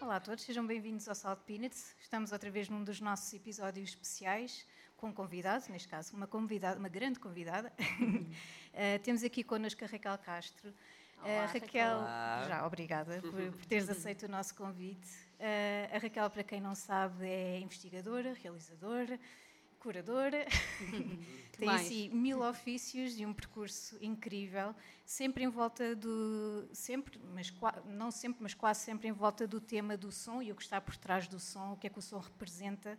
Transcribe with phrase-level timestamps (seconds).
[0.00, 1.94] Olá a todos, sejam bem-vindos ao Salt Peanuts.
[2.00, 6.78] Estamos outra vez num dos nossos episódios especiais com um convidado, neste caso uma convidada,
[6.78, 7.72] uma grande convidada.
[7.80, 10.74] uh, temos aqui connosco a Raquel Castro.
[11.22, 12.48] Olá, uh, Raquel, Raquel.
[12.48, 15.08] já obrigada por, por teres aceito o nosso convite.
[15.38, 19.18] Uh, a Raquel, para quem não sabe, é investigadora, realizadora,
[19.78, 20.44] curadora.
[21.60, 21.82] Tem mais?
[21.82, 24.74] assim mil ofícios e um percurso incrível,
[25.04, 27.52] sempre em volta do sempre, mas
[27.86, 30.80] não sempre, mas quase sempre em volta do tema do som e o que está
[30.80, 32.98] por trás do som, o que é que o som representa.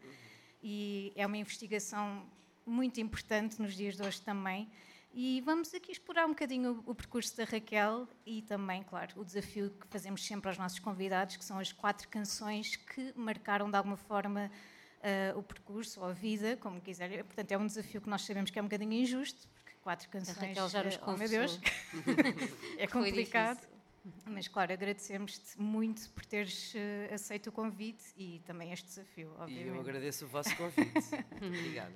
[0.61, 2.23] E é uma investigação
[2.65, 4.69] muito importante nos dias de hoje também.
[5.13, 9.25] E vamos aqui explorar um bocadinho o, o percurso da Raquel e também, claro, o
[9.25, 13.75] desafio que fazemos sempre aos nossos convidados, que são as quatro canções que marcaram de
[13.75, 14.49] alguma forma
[15.03, 17.23] ah, o percurso ou a vida, como quiserem.
[17.23, 20.37] Portanto, é um desafio que nós sabemos que é um bocadinho injusto, porque quatro canções.
[20.37, 21.59] Raquel já nos ah, oh meu Deus,
[22.77, 23.67] é complicado.
[24.25, 29.41] Mas, claro, agradecemos-te muito por teres eh, aceito o convite e também este desafio, E
[29.41, 29.67] obviamente.
[29.67, 30.91] eu agradeço o vosso convite.
[31.37, 31.93] Obrigada.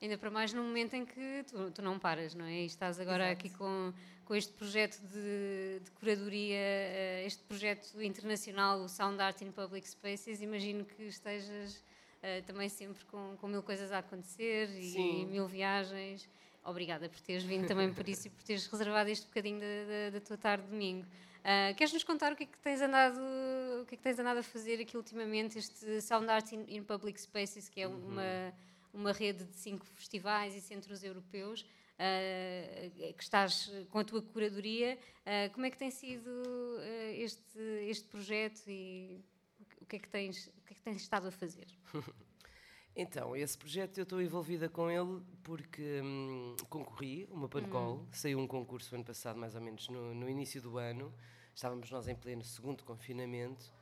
[0.00, 2.62] Ainda para mais num momento em que tu, tu não paras, não é?
[2.62, 3.46] E estás agora Exato.
[3.46, 3.92] aqui com,
[4.24, 9.88] com este projeto de, de curadoria, eh, este projeto internacional, o Sound Art in Public
[9.88, 10.40] Spaces.
[10.40, 11.82] Imagino que estejas
[12.22, 15.26] eh, também sempre com, com mil coisas a acontecer e Sim.
[15.26, 16.28] mil viagens.
[16.64, 20.10] Obrigada por teres vindo também por isso e por teres reservado este bocadinho da, da-
[20.18, 21.06] da tua tarde de domingo.
[21.44, 23.18] Ah, queres nos contar o que é que tens andado,
[23.80, 26.82] o que é que tens andado a fazer aqui ultimamente, este Sound Art in, in
[26.82, 28.52] Public Spaces, que é uma,
[28.92, 31.64] uma rede de cinco festivais e centros europeus,
[31.98, 34.98] ah, que estás com a tua curadoria.
[35.24, 36.30] Ah, como é que tem sido
[37.14, 37.58] este,
[37.88, 39.20] este projeto e
[39.88, 41.66] que é que tens, o que é que tens estado a fazer?
[43.00, 48.46] Então, esse projeto eu estou envolvida com ele porque hum, concorri, uma Pancol, saiu um
[48.48, 51.14] concurso ano passado, mais ou menos no, no início do ano.
[51.54, 53.72] Estávamos nós em pleno segundo confinamento.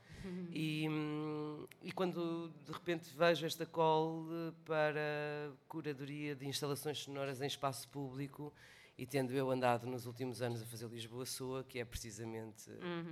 [0.51, 7.41] E, hum, e quando de repente vejo esta call eh, para curadoria de instalações sonoras
[7.41, 8.53] em espaço público,
[8.97, 12.69] e tendo eu andado nos últimos anos a fazer Lisboa Soa, que é precisamente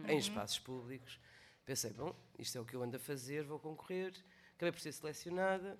[0.08, 1.19] em espaços públicos,
[1.66, 4.14] pensei: bom, isto é o que eu ando a fazer, vou concorrer.
[4.56, 5.78] Acabei por ser selecionada,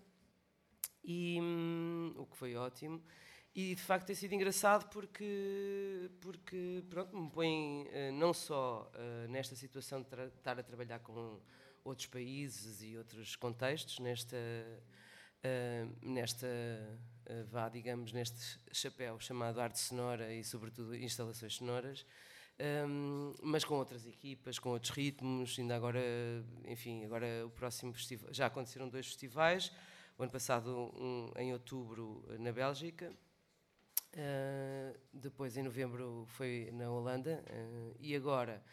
[1.06, 3.02] e, hum, o que foi ótimo.
[3.54, 9.28] E de facto tem sido engraçado porque, porque pronto, me põe eh, não só eh,
[9.30, 11.40] nesta situação de estar a trabalhar com
[11.84, 14.36] outros países e outros contextos, nesta,
[15.42, 16.48] eh, nesta
[17.50, 22.06] vá, digamos, neste chapéu chamado arte sonora e, sobretudo, instalações sonoras,
[22.60, 25.58] um, mas com outras equipas, com outros ritmos.
[25.60, 26.00] Ainda agora,
[26.66, 28.34] enfim, agora o próximo festival.
[28.34, 29.72] Já aconteceram dois festivais.
[30.18, 33.12] O ano passado, um, em outubro, na Bélgica.
[34.14, 37.44] Uh, depois, em novembro, foi na Holanda.
[37.50, 38.64] uh, e agora,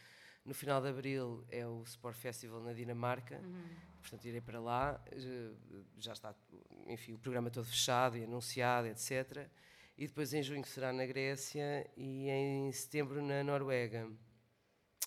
[0.45, 3.41] no final de abril, é o Sport Festival na Dinamarca.
[4.01, 5.03] Portanto, irei para lá.
[5.13, 6.33] Uh, Já está,
[6.87, 9.49] enfim, o programa todo fechado e anunciado, etc.
[9.97, 14.09] E depois, em junho, será na Grécia e em setembro, na Noruega.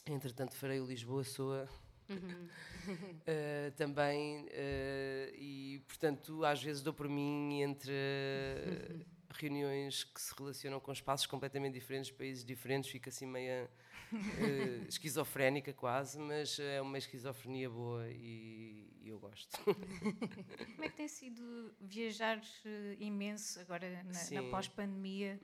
[0.08, 1.68] Entretanto, farei o Lisboa-Soa.
[2.08, 10.32] Uh, também uh, e portanto às vezes dou por mim entre uh, reuniões que se
[10.38, 13.68] relacionam com espaços completamente diferentes, países diferentes, fica assim meia
[14.14, 19.58] uh, esquizofrénica quase, mas é uma esquizofrenia boa e, e eu gosto.
[20.76, 25.40] Como é que tem sido viajar eh, imenso agora na, na pós-pandemia?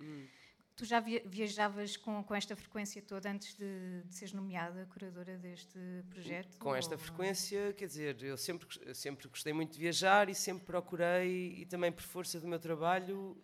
[0.75, 5.37] Tu já via- viajavas com, com esta frequência toda antes de, de seres nomeada curadora
[5.37, 5.77] deste
[6.09, 6.57] projeto?
[6.57, 10.33] Com esta Ou- frequência, quer dizer, eu sempre, eu sempre gostei muito de viajar e
[10.33, 13.37] sempre procurei, e também por força do meu trabalho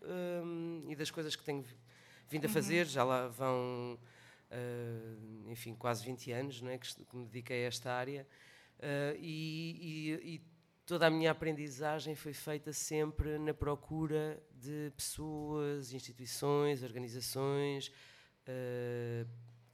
[0.44, 1.76] hum, e das coisas que tenho vi-
[2.28, 4.00] vindo a fazer, já lá vão,
[4.50, 8.26] ah, enfim, quase 20 anos não é, que me dediquei a esta área,
[8.82, 10.42] ah, e, e- e
[10.86, 17.92] toda a minha aprendizagem foi feita sempre na procura de pessoas, instituições, organizações.
[18.48, 19.26] ah,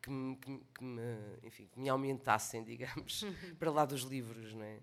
[0.01, 3.23] que me, que me- enfim, que me aumentassem, digamos,
[3.57, 4.79] para lá dos livros não é?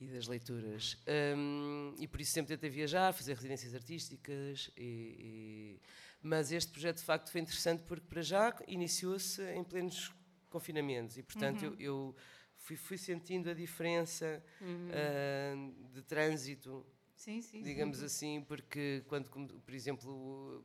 [0.00, 0.96] e das leituras.
[1.36, 4.70] Hum, e por isso sempre tentei viajar, fazer residências artísticas.
[4.76, 5.78] E,
[6.22, 10.10] Mas este projeto de facto foi interessante porque para já iniciou-se em plenos
[10.48, 12.16] confinamentos e portanto eu, eu
[12.62, 14.42] fui, fui sentindo a diferença
[14.90, 15.54] ah,
[15.92, 17.58] de trânsito Sim, sim.
[17.58, 17.62] sim.
[17.62, 20.64] digamos assim, porque quando, por exemplo,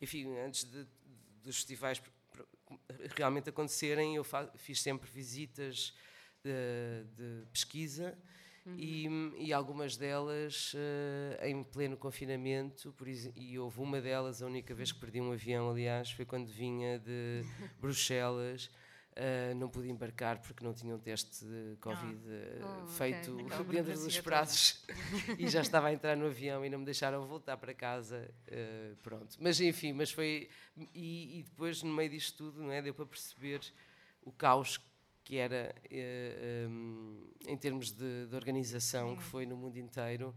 [0.00, 0.86] enfim, antes de-
[1.42, 2.00] dos festivais
[3.16, 5.94] realmente acontecerem, eu fa- fiz sempre visitas
[6.42, 8.16] de, de pesquisa
[8.76, 9.06] e,
[9.38, 14.92] e algumas delas eh, em pleno confinamento, por e houve uma delas, a única vez
[14.92, 17.42] que perdi um avião, aliás, foi quando vinha de
[17.80, 18.70] Bruxelas.
[19.18, 22.20] Uh, não pude embarcar porque não tinha um teste de Covid
[22.62, 23.82] oh, feito okay.
[23.82, 24.84] dentro dos prazos
[25.36, 28.30] e já estava a entrar no avião e não me deixaram voltar para casa.
[28.46, 29.36] Uh, pronto.
[29.40, 30.48] Mas enfim, mas foi.
[30.94, 33.60] E, e, depois, no meio disto tudo, não é, deu para perceber
[34.22, 34.80] o caos
[35.24, 40.32] que era uh, um, em termos de, de organização, que foi no mundo inteiro,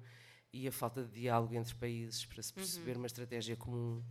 [0.51, 2.97] e a falta de diálogo entre países para se perceber uhum.
[2.97, 4.03] uma estratégia comum.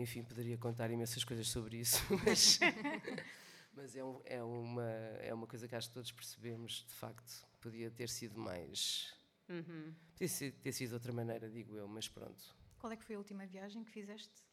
[0.00, 2.60] enfim, poderia contar imensas coisas sobre isso, mas.
[3.76, 4.90] Mas é, um, é, uma,
[5.20, 7.46] é uma coisa que acho que todos percebemos, de facto.
[7.60, 9.12] Podia ter sido mais.
[9.48, 9.94] Uhum.
[10.12, 12.56] Podia ter sido de outra maneira, digo eu, mas pronto.
[12.78, 14.44] Qual é que foi a última viagem que fizeste?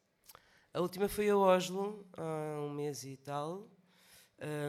[0.74, 3.68] A última foi a Oslo, há um mês e tal.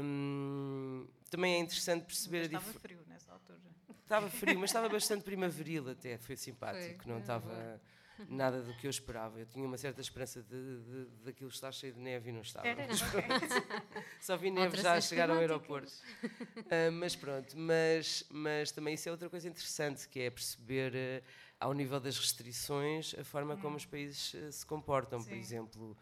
[0.03, 3.59] Um, também é interessante perceber mas a Estava frio nessa altura.
[4.01, 7.03] Estava frio, mas estava bastante primaveril até, foi simpático.
[7.03, 7.81] Foi, não estava
[8.29, 9.39] nada do que eu esperava.
[9.39, 12.41] Eu tinha uma certa esperança de, de, de aquilo estar cheio de neve e não
[12.41, 12.67] estava.
[12.67, 12.87] Era,
[14.21, 15.91] Só vi neve já a chegar ao aeroporto.
[16.23, 21.23] Uh, mas pronto, mas, mas também isso é outra coisa interessante, que é perceber, uh,
[21.59, 23.61] ao nível das restrições, a forma hum.
[23.61, 25.19] como os países uh, se comportam.
[25.19, 25.29] Sim.
[25.29, 25.97] Por exemplo,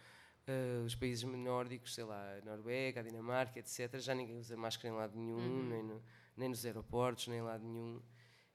[0.86, 4.98] os países nórdicos, sei lá, a Noruega, a Dinamarca, etc., já ninguém usa máscara em
[4.98, 5.70] lado nenhum, uhum.
[5.70, 6.04] nem, no,
[6.36, 8.02] nem nos aeroportos, nem em lado nenhum.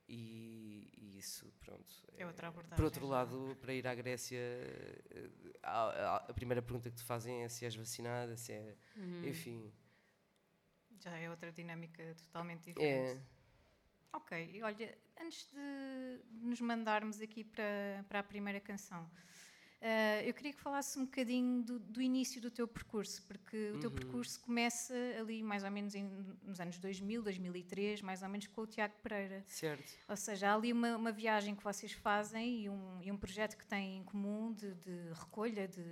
[0.09, 1.85] E, e, isso, pronto.
[2.17, 2.77] É outra abordagem.
[2.77, 4.39] Por outro lado, para ir à Grécia,
[5.63, 8.77] a, a, primeira pergunta que te fazem é se és vacinada, se é.
[8.97, 9.29] Uhum.
[9.29, 9.73] Enfim.
[11.01, 13.21] Já é outra dinâmica totalmente diferente.
[13.21, 13.37] É.
[14.13, 19.11] Ok, e olha, antes de nos mandarmos aqui para, para a primeira canção,
[20.25, 23.91] eu queria que falasse um bocadinho do, do, início do teu percurso, porque o teu
[23.91, 23.97] uhum.
[23.97, 26.05] percurso começa ali mais ou menos em,
[26.43, 29.45] nos anos 2000, 2003, mais ou menos com o Tiago Pereira.
[29.47, 29.93] Certo.
[30.09, 33.57] Ou seja, há ali uma, uma viagem que vocês fazem e um, e um projeto
[33.57, 35.83] que têm em comum de, de recolha de,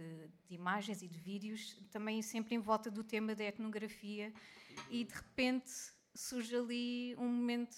[0.46, 4.32] de, imagens e de vídeos, também sempre em volta do tema da etnografia,
[4.90, 5.70] e de repente
[6.14, 7.76] surge ali um momento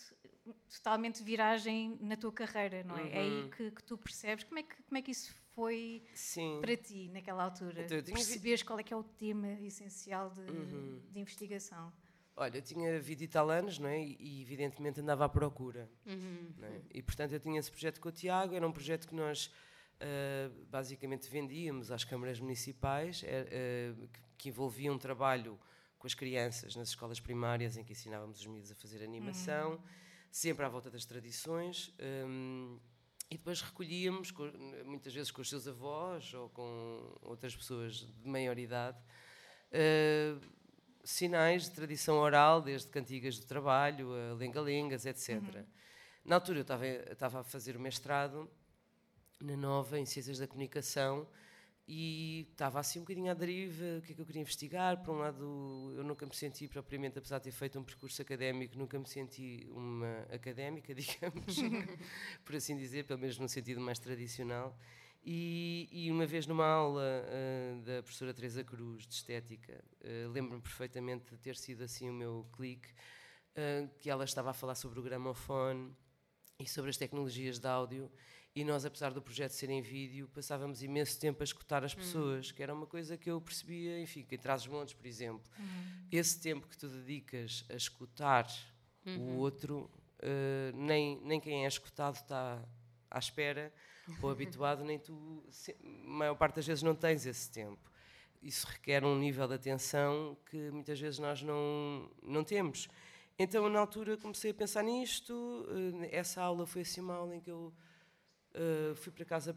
[0.72, 3.02] totalmente de viragem na tua carreira, não é?
[3.02, 3.08] Uhum.
[3.08, 3.50] É aí uhum.
[3.50, 4.44] que, que, tu percebes.
[4.44, 6.58] Como é que, como é que isso foi Sim.
[6.60, 7.82] para ti naquela altura?
[7.82, 11.00] Então, Perceberes qual é que é o tema essencial de, uhum.
[11.10, 11.90] de investigação?
[12.36, 13.98] Olha, eu tinha 20 e tal anos, não é?
[13.98, 15.90] E evidentemente andava à procura.
[16.04, 16.52] Uhum.
[16.62, 16.80] É?
[16.92, 20.66] E portanto eu tinha esse projeto com o Tiago, era um projeto que nós uh,
[20.66, 25.58] basicamente vendíamos às câmaras municipais, uh, que envolvia um trabalho
[25.98, 29.80] com as crianças nas escolas primárias em que ensinávamos os miúdos a fazer animação, uhum.
[30.30, 31.94] sempre à volta das tradições.
[31.98, 32.78] Um,
[33.30, 34.32] e depois recolhíamos,
[34.84, 38.98] muitas vezes com os seus avós ou com outras pessoas de maior idade,
[39.72, 40.40] uh,
[41.02, 45.40] sinais de tradição oral, desde cantigas do trabalho, a lenga-lengas, etc.
[45.40, 45.66] Uhum.
[46.24, 48.50] Na altura eu estava, estava a fazer o mestrado
[49.40, 51.28] na Nova em Ciências da Comunicação
[51.88, 55.00] e estava assim um bocadinho à deriva, o que é que eu queria investigar.
[55.02, 58.76] Por um lado, eu nunca me senti propriamente, apesar de ter feito um percurso académico,
[58.76, 61.56] nunca me senti uma académica, digamos,
[62.44, 64.76] por assim dizer, pelo menos num sentido mais tradicional.
[65.24, 70.62] E, e uma vez numa aula uh, da professora Teresa Cruz, de Estética, uh, lembro-me
[70.62, 72.88] perfeitamente de ter sido assim o meu clique,
[73.52, 75.92] uh, que ela estava a falar sobre o gramofone
[76.58, 78.10] e sobre as tecnologias de áudio
[78.56, 81.98] e nós, apesar do projeto ser em vídeo, passávamos imenso tempo a escutar as uhum.
[81.98, 82.54] pessoas, uhum.
[82.54, 86.06] que era uma coisa que eu percebia, enfim, que em Trás-os-Montes, por exemplo, uhum.
[86.10, 88.48] esse tempo que tu dedicas a escutar
[89.04, 89.18] uhum.
[89.18, 92.66] o outro, uh, nem, nem quem é escutado está
[93.10, 93.70] à espera
[94.22, 97.92] ou habituado, nem tu, a maior parte das vezes, não tens esse tempo.
[98.42, 102.88] Isso requer um nível de atenção que muitas vezes nós não, não temos.
[103.38, 105.34] Então, na altura, comecei a pensar nisto.
[105.34, 107.70] Uh, essa aula foi assim uma aula em que eu
[108.56, 109.56] uh, fui para casa,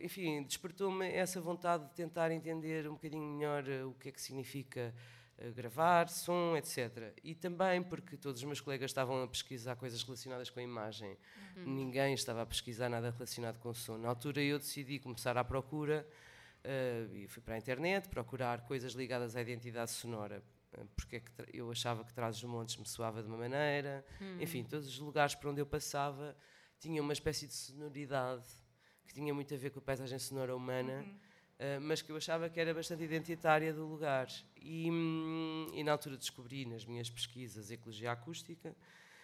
[0.00, 4.20] enfim, despertou-me essa vontade de tentar entender um bocadinho melhor uh, o que é que
[4.20, 4.94] significa
[5.38, 7.12] uh, gravar, som, etc.
[7.22, 11.16] E também porque todos os meus colegas estavam a pesquisar coisas relacionadas com a imagem,
[11.56, 11.74] uhum.
[11.74, 13.98] ninguém estava a pesquisar nada relacionado com o som.
[13.98, 16.06] Na altura eu decidi começar à procura
[17.12, 20.40] e fui para a internet procurar coisas ligadas à identidade sonora
[20.96, 24.40] porque é que eu achava que Traz os Montes me soava de uma maneira, uhum.
[24.40, 26.36] enfim, todos os lugares por onde eu passava
[26.82, 28.44] tinha uma espécie de sonoridade
[29.06, 31.78] que tinha muito a ver com a paisagem sonora humana, uhum.
[31.78, 34.28] uh, mas que eu achava que era bastante identitária do lugar.
[34.60, 38.74] E, hum, e na altura descobri nas minhas pesquisas Ecologia Acústica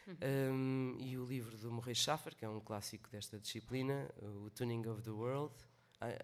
[0.07, 0.17] uhum.
[0.55, 4.87] um, e o livro do Morris Schaffer, que é um clássico desta disciplina, o Tuning
[4.87, 5.55] of the World,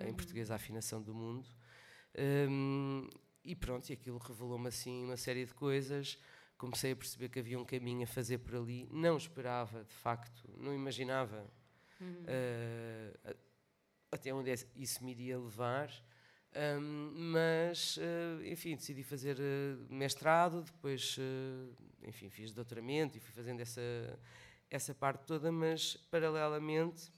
[0.01, 0.15] em uhum.
[0.15, 1.49] português A Afinação do Mundo.
[2.49, 3.09] Um,
[3.45, 6.17] e pronto, e aquilo revelou-me assim uma série de coisas
[6.57, 8.89] comecei a perceber que havia um caminho a fazer por ali.
[8.91, 11.47] Não esperava, de facto, não imaginava
[12.01, 12.25] uhum.
[12.25, 13.37] uh,
[14.11, 15.91] até onde é isso me iria levar.
[16.57, 21.17] Um, mas, uh, enfim, decidi fazer uh, mestrado, depois,
[22.03, 23.81] enfim, fiz doutoramento e fui fazendo essa,
[24.71, 27.11] essa parte toda, mas, paralelamente,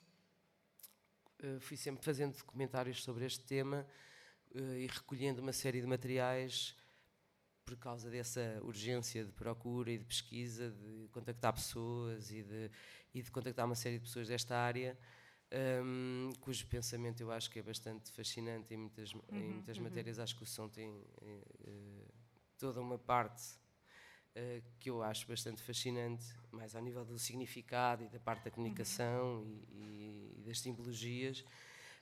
[1.60, 3.86] fui sempre fazendo documentários sobre este tema
[4.54, 6.74] e recolhendo uma série de materiais
[7.66, 12.70] por causa dessa urgência de procura e de pesquisa, de contactar pessoas e de,
[13.12, 14.96] e de contactar uma série de pessoas desta área
[15.52, 19.84] um, cujo pensamento eu acho que é bastante fascinante em muitas, uhum, em muitas uhum.
[19.84, 20.18] matérias.
[20.18, 22.14] Acho que o som tem uh,
[22.58, 23.42] toda uma parte
[24.34, 28.50] uh, que eu acho bastante fascinante, mais ao nível do significado e da parte da
[28.50, 29.62] comunicação uhum.
[29.70, 31.44] e, e, das simbologias.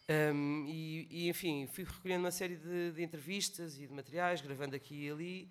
[0.09, 4.77] Um, e, e, enfim, fui recolhendo uma série de, de, entrevistas e de materiais, gravando
[4.77, 5.51] aqui e ali,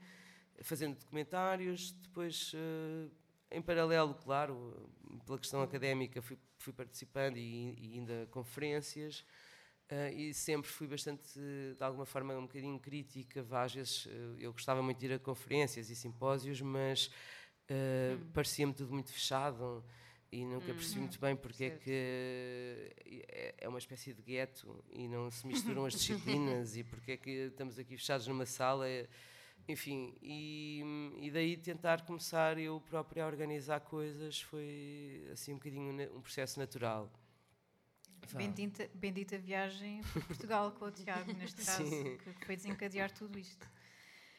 [0.62, 1.92] fazendo documentários.
[1.92, 3.12] Depois, uh,
[3.50, 4.90] em paralelo, claro,
[5.26, 9.26] pela questão académica, fui fui participando e, e indo a conferências
[9.92, 13.46] uh, e sempre fui bastante, de alguma forma, um bocadinho crítica.
[13.52, 17.08] Às vezes uh, eu gostava muito de ir a conferências e simpósios, mas
[17.70, 18.30] uh, hum.
[18.34, 19.84] parecia-me tudo muito fechado
[20.34, 20.76] e nunca hum.
[20.76, 21.92] percebi muito bem porque é que
[23.30, 27.18] é, é uma espécie de gueto e não se misturam as disciplinas e porque é
[27.18, 28.86] que estamos aqui fechados numa sala.
[29.68, 30.84] Enfim, e,
[31.22, 36.60] e, daí tentar começar eu próprio a organizar coisas foi assim um bocadinho um processo
[36.60, 37.10] natural.
[38.34, 42.18] Bendita, bendita viagem por Portugal com o Tiago, neste caso, Sim.
[42.18, 43.70] que foi desencadear tudo isto.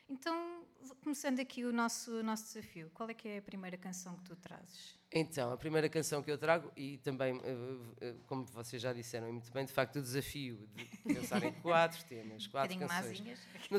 [0.08, 0.64] Então,
[1.02, 4.36] começando aqui o nosso, nosso desafio, qual é que é a primeira canção que tu
[4.36, 4.98] trazes?
[5.10, 9.32] Então, a primeira canção que eu trago, e também, eh, eh, como vocês já disseram,
[9.32, 13.22] muito bem, de facto, o desafio de pensar em quatro temas, quatro canções.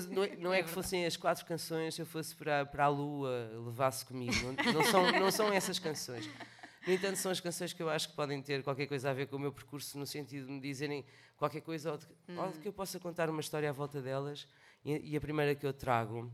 [0.09, 2.87] Não, é, não é, que fossem as quatro canções, se eu fosse para, para a
[2.87, 4.33] lua, levasse comigo.
[4.63, 6.27] Não, não, são, não são essas canções.
[6.87, 9.27] No entanto, são as canções que eu acho que podem ter qualquer coisa a ver
[9.27, 11.05] com o meu percurso, no sentido de me dizerem
[11.37, 14.47] qualquer coisa, ou de, ou de que eu possa contar uma história à volta delas
[14.85, 16.31] e, a primeira que eu trago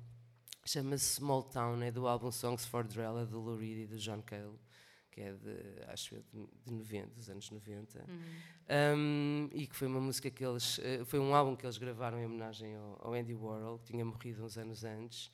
[0.66, 4.22] chama-se Small Town, é do álbum Songs for Drella, do Lou Reed e do John
[4.22, 4.60] Cale,
[5.10, 8.00] que é de, acho eu, de, de 90, dos anos 90.
[8.00, 8.18] Uhum.
[8.98, 10.78] Um, e que foi uma música que eles.
[10.78, 14.06] Uh, foi um álbum que eles gravaram em homenagem ao, ao Andy Warhol, que tinha
[14.06, 15.32] morrido uns anos antes.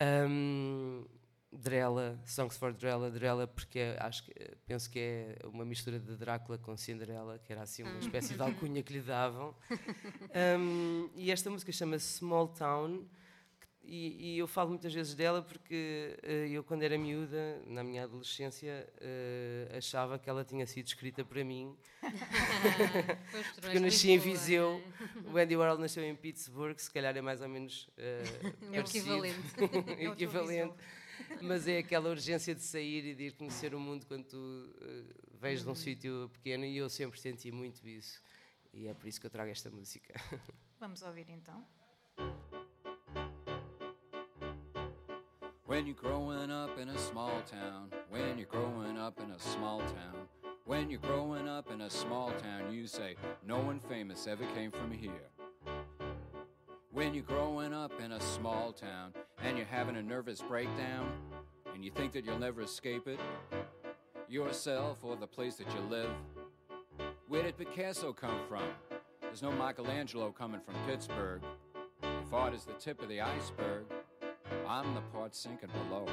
[0.00, 1.04] Um,
[1.52, 4.32] Drella, Songs for Drella, Drella porque é, acho que,
[4.66, 7.98] penso que é uma mistura de Drácula com Cinderela, que era assim uma hum.
[7.98, 9.54] espécie de alcunha que lhe davam.
[10.58, 13.06] Um, e esta música chama-se Small Town,
[13.84, 18.04] e, e, eu falo muitas vezes dela porque uh, eu, quando era miúda, na minha
[18.04, 21.76] adolescência, uh, achava que ela tinha sido escrita para mim.
[23.60, 24.80] porque eu nasci em Viseu,
[25.24, 27.88] o Andy Warhol nasceu em Pittsburgh, se calhar é mais ou menos.
[28.02, 29.38] Uh, é o equivalente.
[29.98, 30.74] É equivalente
[31.40, 35.38] mas é aquela urgência de sair e de ir conhecer o mundo quando tu uh,
[35.40, 35.74] vens de um uhum.
[35.74, 38.22] sítio pequeno e eu sempre senti muito isso.
[38.72, 40.14] E é por isso que eu trago esta música.
[40.80, 41.66] Vamos ouvir então.
[45.66, 49.78] When you're growing up in a small town, when you're growing up in a small
[49.78, 50.28] town,
[50.66, 54.70] when you're growing up in a small town, you say, No one famous ever came
[54.70, 55.30] from here.
[56.90, 61.10] When you're growing up in a small town, and you're having a nervous breakdown
[61.74, 63.18] and you think that you'll never escape it,
[64.28, 66.10] yourself or the place that you live,
[67.28, 68.62] where did Picasso come from?
[69.20, 71.42] There's no Michelangelo coming from Pittsburgh.
[72.02, 73.84] If art is the tip of the iceberg,
[74.66, 76.06] I'm the part sinking below.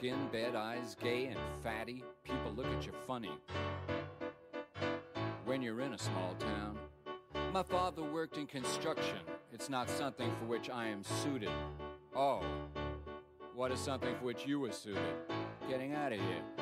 [0.00, 3.32] Skin, bad eyes, gay and fatty, people look at you funny.
[5.44, 6.78] When you're in a small town,
[7.52, 9.18] my father worked in construction.
[9.52, 11.50] It's not something for which I am suited.
[12.16, 12.42] Oh,
[13.54, 15.02] what is something for which you were suited?
[15.68, 16.59] Getting out of here.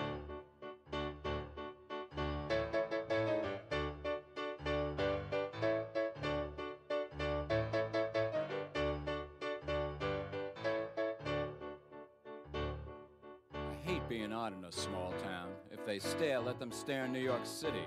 [17.39, 17.85] York City.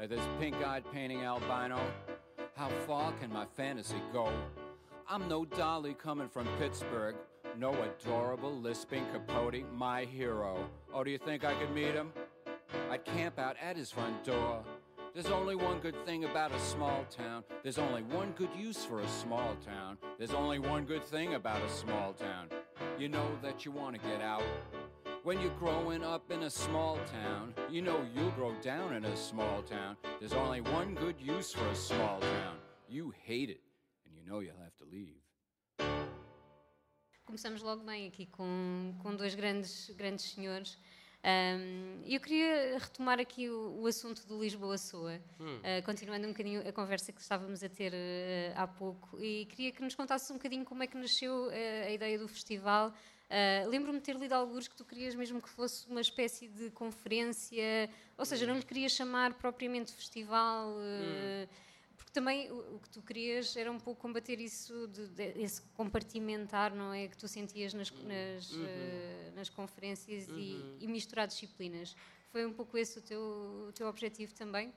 [0.00, 1.80] At this pink eyed painting albino,
[2.56, 4.32] how far can my fantasy go?
[5.08, 7.14] I'm no dolly coming from Pittsburgh,
[7.56, 10.68] no adorable lisping capote, my hero.
[10.92, 12.12] Oh, do you think I could meet him?
[12.90, 14.64] I'd camp out at his front door.
[15.14, 17.44] There's only one good thing about a small town.
[17.62, 19.96] There's only one good use for a small town.
[20.18, 22.48] There's only one good thing about a small town.
[22.98, 24.42] You know that you want to get out.
[25.28, 29.14] When you're growing up in a small town, you know you'll grow down in a
[29.14, 29.98] small town.
[30.20, 32.56] There's only one good use for a small town.
[32.88, 33.60] You hate it,
[34.06, 35.20] and know you'll have to leave.
[37.26, 40.78] Começamos logo bem aqui com, com dois grandes, grandes senhores.
[41.22, 45.58] Um, eu queria retomar aqui o, o assunto do Lisboa-Soa, hum.
[45.58, 49.72] uh, continuando um bocadinho a conversa que estávamos a ter uh, há pouco, e queria
[49.72, 52.94] que nos contasses um bocadinho como é que nasceu uh, a ideia do festival.
[53.68, 57.90] Lembro-me de ter lido alguns que tu querias mesmo que fosse uma espécie de conferência,
[58.16, 60.70] ou seja, não lhe querias chamar propriamente festival.
[60.70, 61.46] Hum
[62.08, 65.60] porque também o, o, que tu querias era um pouco combater isso, de, de, esse
[65.74, 67.08] compartimentar, não é?
[67.08, 68.64] Que tu sentias nas, nas, uhum.
[68.64, 70.38] uh, nas conferências uhum.
[70.38, 71.94] e, e, misturar disciplinas.
[72.30, 73.20] Foi um pouco esse o teu,
[73.68, 74.72] o teu objetivo também?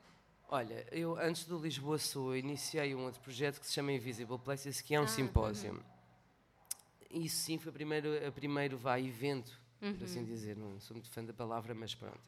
[0.50, 4.81] Olha, eu antes do Lisboa Sul iniciei um outro projeto que se chama Invisible Places,
[4.81, 5.72] que é um ah, simpósio.
[5.72, 5.90] Uhum.
[7.13, 10.25] Isso sim foi o primeiro, a primeiro vai evento, por assim uhum.
[10.25, 10.56] dizer.
[10.56, 12.20] Não sou muito fã da palavra, mas pronto.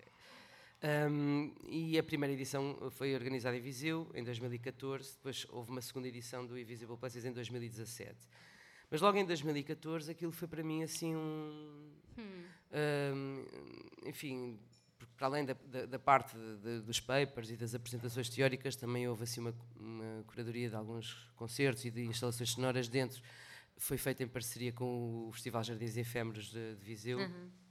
[0.82, 5.82] É um, e a primeira edição foi organizada em Viseu em 2014, depois houve uma
[5.82, 8.14] segunda edição do Invisible Places em 2017.
[8.92, 11.90] Mas logo em 2014 aquilo foi para mim assim um.
[12.18, 12.44] Hum.
[12.74, 13.46] um
[14.10, 14.60] enfim,
[15.18, 19.08] para além da, da, da parte de, de, dos papers e das apresentações teóricas, também
[19.08, 23.22] houve assim uma, uma, curadoria de alguns concertos e de instalações sonoras dentro.
[23.78, 27.20] Foi feita em parceria com o Festival Jardins Efêmeros de, de Viseu.
[27.20, 27.64] Uhum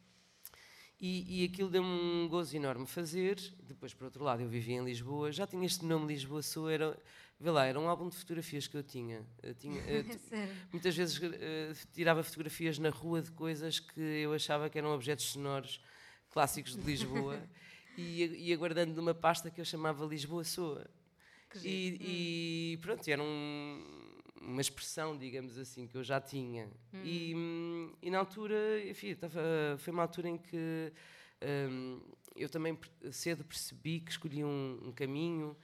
[1.03, 3.37] e, e aquilo deu-me um gozo enorme fazer.
[3.65, 6.97] Depois, por outro lado, eu vivia em Lisboa, já tinha este nome Lisboa Sul, era,
[7.41, 9.27] vê lá, era um álbum de fotografias que eu tinha.
[9.43, 10.05] Eu tinha eu,
[10.71, 15.25] muitas vezes uh, tirava fotografias na rua de coisas que eu achava que eram objetos
[15.25, 15.81] sonoros
[16.31, 17.43] clássicos de Lisboa
[17.99, 20.89] e ia guardando numa pasta que eu chamava Lisboa Soa.
[21.65, 24.02] E, e, pronto, era um,
[24.43, 26.67] uma expressão, digamos assim, que eu já tinha.
[26.93, 27.03] Hum.
[27.05, 27.35] E,
[28.03, 29.41] e, na altura, enfim, tava,
[29.79, 30.93] foi uma altura em que
[31.71, 32.01] um,
[32.37, 32.79] eu também
[33.11, 35.57] cedo percebi que escolhi um, um, caminho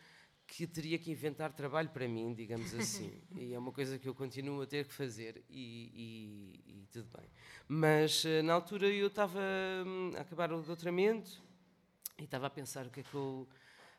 [0.47, 3.21] que teria que inventar trabalho para mim, digamos assim.
[3.37, 7.09] e é uma coisa que eu continuo a ter que fazer e, e, e tudo
[7.17, 7.29] bem.
[7.67, 9.41] Mas eh, na altura eu estava
[9.87, 11.43] hum, a acabar o doutoramento
[12.19, 13.47] e estava a pensar o que é que eu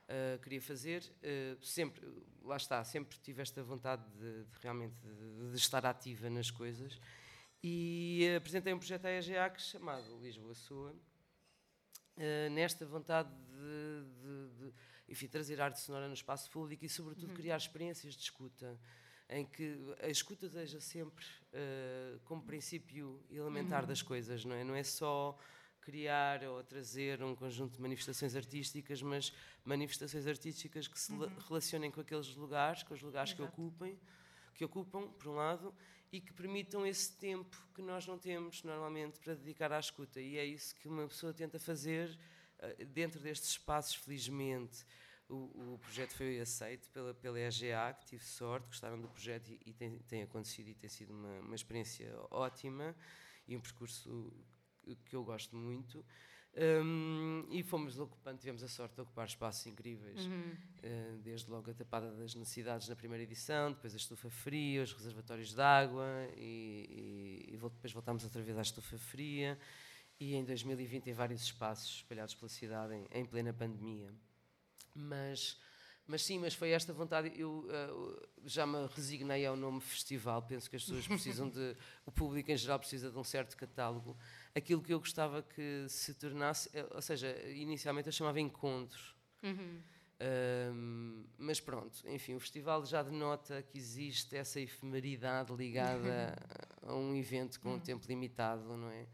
[0.09, 1.03] uh, queria fazer.
[1.23, 2.05] Uh, sempre,
[2.43, 6.99] lá está, sempre tive esta vontade de, de realmente de, de, estar ativa nas coisas.
[7.63, 10.95] E apresentei um projeto à EGAC chamado Lisboa Sua,
[12.51, 14.73] nesta vontade de,
[15.09, 17.35] enfim, trazer arte sonora no espaço público e, sobretudo, uhum.
[17.35, 18.79] criar experiências de escuta
[19.29, 23.87] em que a escuta seja sempre uh, como princípio elementar uhum.
[23.87, 24.63] das coisas, não é?
[24.63, 25.37] Não é só
[25.81, 31.27] criar ou trazer um conjunto de manifestações artísticas, mas manifestações artísticas que se uhum.
[31.47, 33.43] relacionem com aqueles lugares, com os lugares Exato.
[33.43, 33.99] que ocupem,
[34.53, 35.73] que ocupam, por um lado,
[36.11, 40.19] e que permitam esse tempo que nós não temos normalmente para dedicar à escuta.
[40.19, 42.17] E é isso que uma pessoa tenta fazer
[42.59, 44.85] uh, dentro destes espaços, felizmente.
[45.27, 49.59] O, o, projeto foi aceito pela, pela EGA, que tive sorte, gostaram do projeto e,
[49.67, 52.95] e tem, tem, acontecido e tem sido uma, uma experiência ótima
[53.47, 54.33] e um percurso
[55.05, 56.03] que eu gosto muito.
[56.55, 60.57] Um, e fomos ocupando, tivemos a sorte de ocupar espaços incríveis, uhum.
[60.83, 64.91] uh, desde logo a tapada das necessidades na primeira edição, depois a estufa fria, os
[64.91, 69.59] reservatórios de água, e, e, e depois voltámos outra vez à estufa fria,
[70.19, 74.11] e em 2020 em vários espaços espalhados pela cidade, em, em plena pandemia.
[74.95, 75.57] Mas,
[76.09, 77.31] mas sim, mas foi esta vontade.
[77.39, 80.41] Eu uh, já me resignei ao nome festival.
[80.41, 81.77] Penso que as pessoas precisam de.
[82.03, 84.17] O público em geral precisa de um certo catálogo
[84.55, 89.15] aquilo que eu gostava que se tornasse, eh, ou seja, inicialmente eu chamava encontros.
[89.43, 89.79] Uhum.
[90.73, 96.35] Um, mas pronto, enfim, o festival já denota que existe essa efemeridade ligada
[96.81, 97.79] a um evento com um uhum.
[97.79, 99.07] tempo limitado, não é?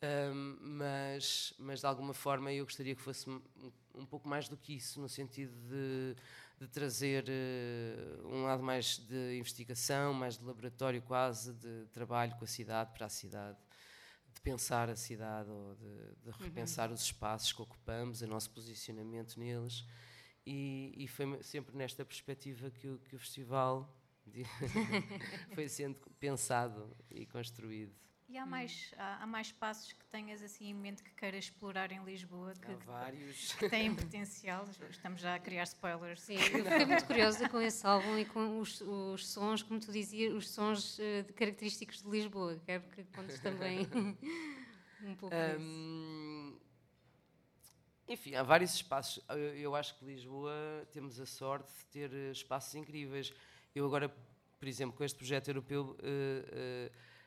[0.00, 4.76] Um, mas, mas de alguma forma eu gostaria que fosse um, pouco mais do que
[4.76, 6.14] isso, no sentido de,
[6.60, 12.44] de trazer uh, um lado mais de investigação, mais de laboratório quase, de trabalho com
[12.44, 13.58] a cidade, para a cidade
[14.32, 16.44] de pensar a cidade ou de, de uhum.
[16.44, 16.94] repensar uhum.
[16.94, 19.84] os espaços que ocupamos, o nosso posicionamento neles.
[20.46, 23.92] E, e foi sempre nesta perspectiva que o, que o festival
[25.54, 27.92] foi sendo pensado e construído.
[28.28, 31.90] E há mais, há, há, mais espaços que tenhas assim em mente que queiras explorar
[31.90, 32.52] em Lisboa?
[32.60, 33.54] Que, há vários.
[33.54, 34.68] Que têm potencial.
[34.90, 36.20] Estamos já a criar spoilers.
[36.20, 39.90] Sim, eu fiquei muito curiosa com esse álbum e com os, os sons, como tu
[39.90, 42.60] dizias, os sons uh, característicos de Lisboa.
[42.66, 43.88] Quero que contes também
[45.02, 46.54] um pouco um,
[48.06, 49.24] Enfim, há vários espaços.
[49.30, 53.32] Eu, eu acho que Lisboa temos a sorte de ter eh, espaços incríveis.
[53.74, 54.10] Eu agora,
[54.58, 55.96] por exemplo, com este projeto europeu...
[56.02, 57.17] Uh, uh,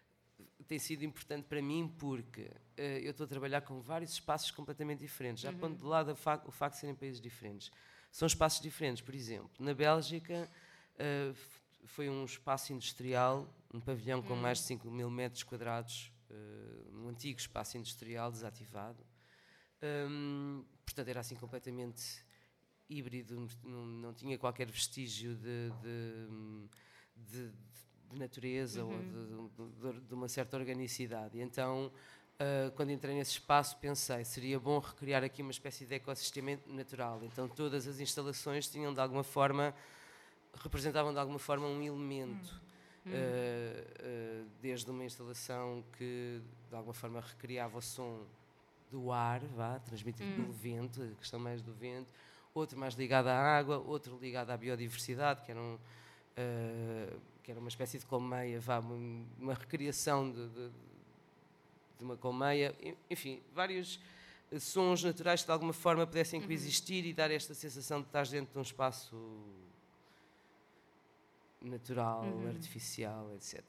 [0.71, 4.99] tem sido importante para mim porque uh, eu estou a trabalhar com vários espaços completamente
[4.99, 5.43] diferentes.
[5.43, 5.57] Já uhum.
[5.57, 7.69] pondo de lado o facto, o facto de serem países diferentes.
[8.09, 10.49] São espaços diferentes, por exemplo, na Bélgica
[10.95, 11.35] uh,
[11.83, 17.09] foi um espaço industrial, um pavilhão com mais de 5 mil metros quadrados, uh, um
[17.09, 19.05] antigo espaço industrial desativado.
[19.83, 22.23] Um, portanto, era assim completamente
[22.89, 26.29] híbrido, não, não tinha qualquer vestígio de, de,
[27.17, 27.53] de, de
[28.17, 29.49] natureza uhum.
[29.59, 31.37] ou de, de, uma certa organicidade.
[31.37, 31.91] E então,
[32.39, 37.21] uh, quando entrei nesse espaço, pensei seria bom recriar aqui uma espécie de ecossistema natural.
[37.23, 39.73] Então, todas as instalações tinham de alguma forma
[40.63, 42.61] representavam de alguma forma um elemento.
[43.03, 48.27] Uh, uh, desde uma instalação que de alguma forma recriava o som
[48.91, 50.35] do ar, vá, transmitido hum.
[50.35, 52.13] pelo vento, a questão mais do vento,
[52.53, 57.59] outro mais ligado à água, outro ligado à biodiversidade, que era, um, uh, que era
[57.59, 60.69] uma espécie de colmeia, vá, uma, uma recriação de, de,
[61.97, 62.75] de, uma colmeia,
[63.09, 63.99] enfim, vários
[64.59, 66.45] sons naturais que de alguma forma pudessem uhum.
[66.45, 69.15] coexistir e dar esta sensação de estar dentro de um espaço
[71.61, 72.49] natural, uhum.
[72.49, 73.61] artificial, etc.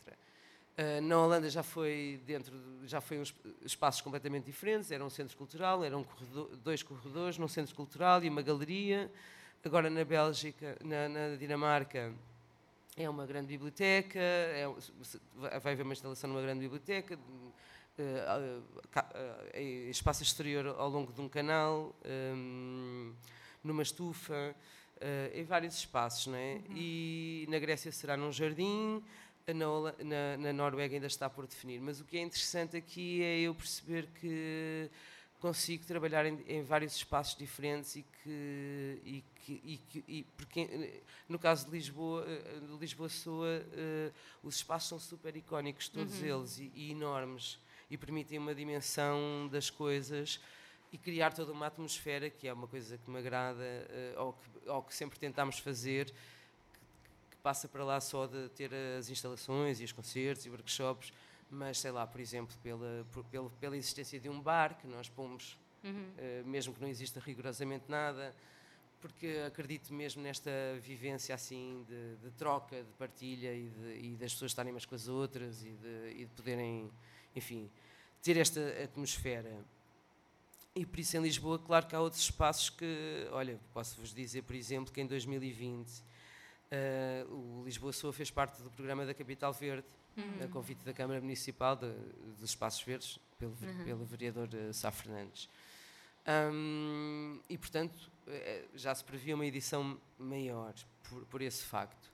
[0.73, 2.55] Uh, na Holanda já foi dentro,
[2.85, 4.91] já foi uns espaços completamente diferentes.
[4.91, 9.13] Era um centro cultural, eram corredor, dois corredores num centro cultural e uma galeria.
[9.65, 12.13] Agora na Bélgica, na, na Dinamarca,
[12.97, 14.19] é uma grande biblioteca.
[14.19, 14.67] É,
[15.61, 17.19] vai haver uma instalação numa grande biblioteca.
[17.99, 18.63] Uh,
[18.97, 21.95] uh, espaço exterior ao longo de um canal,
[22.35, 23.13] um,
[23.63, 24.57] numa estufa
[24.97, 26.55] uh, em vários espaços, não é?
[26.55, 26.75] Uhum.
[26.75, 29.03] E na Grécia será num jardim,
[29.47, 29.55] na,
[30.05, 31.81] na, na, Noruega ainda está por definir.
[31.81, 34.91] Mas o que é interessante aqui é eu perceber que
[35.43, 41.03] consigo trabalhar em, em vários espaços diferentes e que, e que, e que e porque
[41.29, 44.13] no caso de Lisboa, eh, de Lisboa Soa, uh,
[44.45, 46.39] os espaços são super icónicos, todos uhum.
[46.39, 47.59] eles, e, e enormes,
[47.91, 50.39] e permitem uma dimensão das coisas
[50.93, 53.65] e criar toda uma atmosfera que é uma coisa que me agrada
[54.17, 56.13] uh, ou, que, ou que sempre tentámos fazer que,
[57.33, 61.13] que, passa para lá só de ter as instalações e os concertos e workshops
[61.53, 65.59] mas sei lá por exemplo pela pela, pela existência de um bar que nós pomos
[65.85, 65.91] uhum.
[65.93, 68.35] uh, mesmo que não exista rigorosamente nada
[69.01, 74.33] porque acredito mesmo nesta vivência assim de, de troca de partilha e, de, e, das
[74.33, 76.91] pessoas estarem umas com as outras e de, e de poderem
[77.37, 77.71] enfim
[78.23, 79.63] ter esta atmosfera
[80.75, 84.57] e por isso em Lisboa, claro que há outros espaços que, olha, posso-vos dizer, por
[84.57, 86.03] exemplo, que em 2020 uh,
[86.71, 90.45] eh, o Lisboa Soa fez parte do programa da Capital Verde, uhum.
[90.45, 93.85] a convite da Câmara Municipal dos Espaços Verdes, pelo, uhum.
[93.85, 95.49] pelo vereador uh, Sá Fernandes.
[96.27, 100.75] Um, e, portanto, uh, já se previa uma edição maior
[101.09, 102.11] por, por esse facto.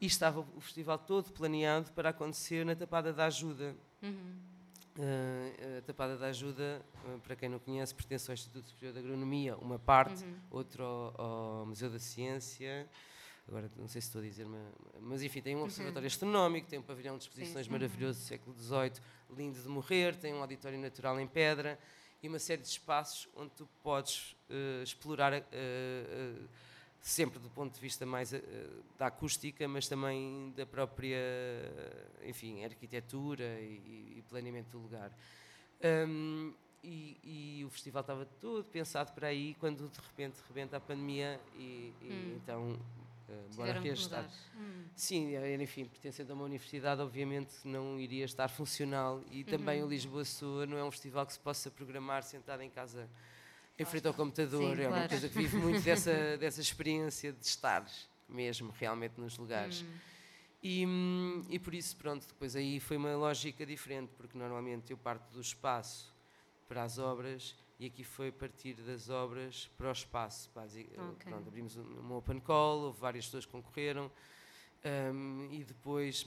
[0.00, 3.76] E estava o festival todo planeado para acontecer na Tapada da Ajuda.
[4.02, 4.50] Uhum
[4.98, 6.84] Uh, a Tapada da Ajuda,
[7.22, 10.34] para quem não conhece, pertence ao Instituto Superior de Agronomia, uma parte, uhum.
[10.50, 12.88] outra ao, ao, Museu da Ciência.
[13.48, 14.60] Agora, não sei se estou a dizer, mas,
[15.00, 15.64] mas enfim, tem um uhum.
[15.64, 16.12] observatório uhum.
[16.12, 17.72] astronómico, tem um pavilhão de exposições Sim.
[17.72, 18.92] maravilhoso do século XVIII,
[19.36, 21.78] lindo de morrer, tem um auditório natural em pedra
[22.22, 25.32] e uma série de espaços onde tu podes uh, explorar
[27.00, 28.38] sempre do ponto de vista mais uh,
[28.98, 31.18] da acústica, mas também da própria,
[32.24, 35.10] enfim, arquitetura e, e planeamento do lugar.
[35.82, 40.80] Um, e, e, o festival estava todo pensado para aí quando de repente rebenta a
[40.80, 42.36] pandemia e, e hum.
[42.36, 42.78] então
[43.30, 44.28] uh, bora reajustar.
[44.56, 44.84] Hum.
[44.94, 49.86] Sim, enfim, pertencendo a uma universidade, obviamente não iria estar funcional e também uhum.
[49.86, 53.08] o Lisboa Sul não é um festival que se possa programar sentado em casa
[53.78, 54.76] em frente ao computador.
[54.76, 55.02] Sim, é claro.
[55.02, 57.86] uma coisa que vive muito dessa, dessa experiência de estar
[58.28, 59.82] mesmo realmente nos lugares.
[59.82, 60.10] Hum.
[60.62, 60.86] E,
[61.48, 65.40] e por isso, pronto, depois aí foi uma lógica diferente, porque normalmente eu parto do
[65.40, 66.14] espaço
[66.68, 70.48] para as obras e aqui foi partir das obras para o espaço.
[70.54, 70.86] Okay.
[71.24, 74.08] Pronto, abrimos um open call, houve várias pessoas que concorreram
[75.12, 76.24] um, e depois,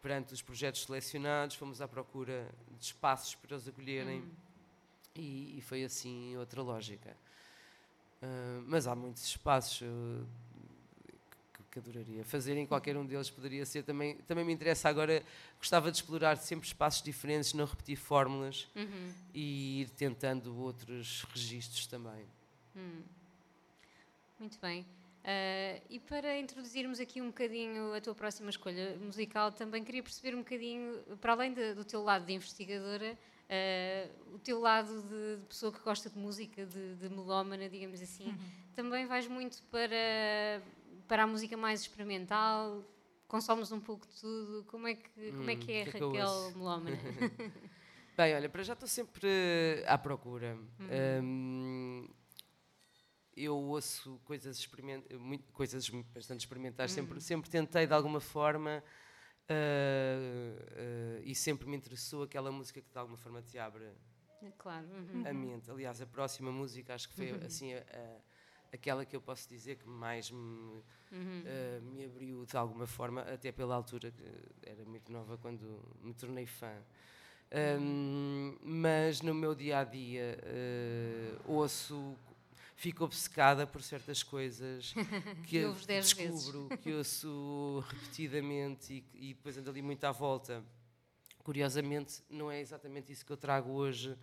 [0.00, 4.20] perante os projetos selecionados, fomos à procura de espaços para os acolherem.
[4.20, 4.48] Hum
[5.18, 7.16] e, e foi assim outra lógica.
[8.22, 10.26] Uh, mas há muitos espaços uh,
[11.70, 15.22] que, adoraria fazer em qualquer um deles poderia ser também também me interessa agora
[15.58, 19.12] gostava de explorar sempre espaços diferentes não repetir fórmulas uhum.
[19.34, 22.24] e ir tentando outros registros também
[22.76, 23.02] hum.
[24.40, 29.84] muito bem uh, e para introduzirmos aqui um bocadinho a tua próxima escolha musical também
[29.84, 33.16] queria perceber um bocadinho para além de, do teu lado de investigadora
[33.48, 38.02] Uh, o teu lado de, de, pessoa que gosta de música, de, de melómana, digamos
[38.02, 38.38] assim, uhum.
[38.76, 40.60] também vais muito para,
[41.08, 42.84] para a música mais experimental,
[43.26, 44.64] consomes um pouco de tudo.
[44.64, 46.98] Como é que, hum, como é, que é que Raquel é melómana?
[48.16, 49.28] Bem, olha, para já estou sempre
[49.86, 50.58] à procura.
[50.80, 51.22] Uhum.
[51.22, 52.08] Um,
[53.36, 58.82] eu ouço coisas, experiment, muito, coisas bastante experimentais, sempre, sempre tentei de alguma forma
[59.48, 63.86] uh, uh, e sempre me interessou aquela música que de alguma forma te abre
[64.58, 64.86] claro.
[64.88, 65.24] Uhum.
[65.24, 65.70] a mente.
[65.70, 67.46] Aliás, a próxima música acho que foi uhum.
[67.46, 71.42] assim a, a, aquela que eu posso dizer que mais me, uhum.
[71.42, 74.24] uh, me abriu de alguma forma, até pela altura que
[74.62, 76.72] era muito nova quando me tornei fã.
[77.80, 82.14] Um, mas no meu dia a dia uh, ouço,
[82.76, 84.92] fico obcecada por certas coisas
[85.48, 86.84] que eu descubro, vezes.
[86.84, 90.62] que ouço repetidamente e, e depois ando ali muito à volta.
[91.42, 94.14] Curiosamente, não é exatamente isso que eu trago hoje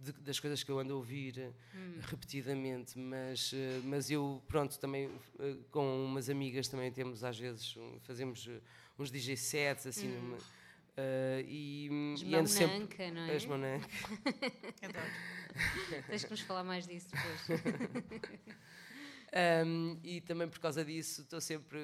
[0.00, 1.98] de, das coisas que eu ando a ouvir hum.
[2.02, 7.76] repetidamente, mas, uh, mas eu, pronto, também uh, com umas amigas também temos às vezes,
[8.00, 8.62] fazemos uh,
[8.98, 10.20] uns DJ sets, assim, hum.
[10.20, 10.38] numa,
[11.46, 13.10] e, e ando sempre...
[13.12, 13.36] não é?
[13.36, 13.86] As Monanca.
[14.82, 16.06] Adoro.
[16.08, 17.60] Tens que nos falar mais disso depois.
[19.30, 21.78] Um, e também por causa disso estou sempre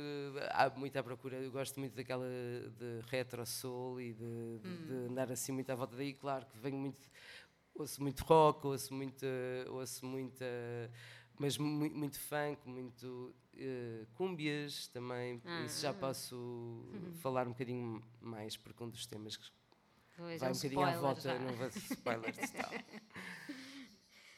[0.50, 1.37] há muito à procura.
[1.37, 4.61] Eu gosto muito daquela de retro soul e de, hum.
[4.87, 6.14] de, andar assim muito à volta daí.
[6.14, 7.07] Claro que venho muito
[7.74, 9.26] ouço muito rock, ouço muito,
[9.70, 10.44] ouço muita,
[11.38, 15.94] mas muito, muito funk, muito uh, cúmbias também, ah, isso já ah.
[15.94, 17.12] posso uhum.
[17.20, 19.44] falar um bocadinho mais, porque um dos temas que
[20.16, 21.38] pois vai é um, bocadinho à volta, já.
[21.38, 22.70] não vai ser spoilers tal.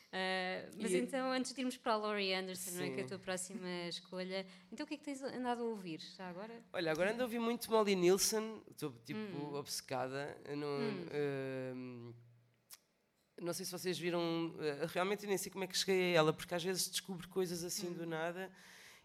[0.06, 3.04] Uh, mas e então, antes de irmos para a Laurie Anderson, não é, que é
[3.04, 6.64] a tua próxima escolha, então o que é que tens andado a ouvir já agora?
[6.72, 9.54] Olha, agora ando a ouvir muito Molly Nielsen, estou tipo hum.
[9.54, 10.34] obcecada.
[10.56, 12.12] No, hum.
[12.12, 12.25] uh,
[13.40, 16.32] não sei se vocês viram, eh, realmente nem sei como é que cheguei a ela,
[16.32, 17.92] porque às vezes descubro coisas assim hum.
[17.92, 18.50] do nada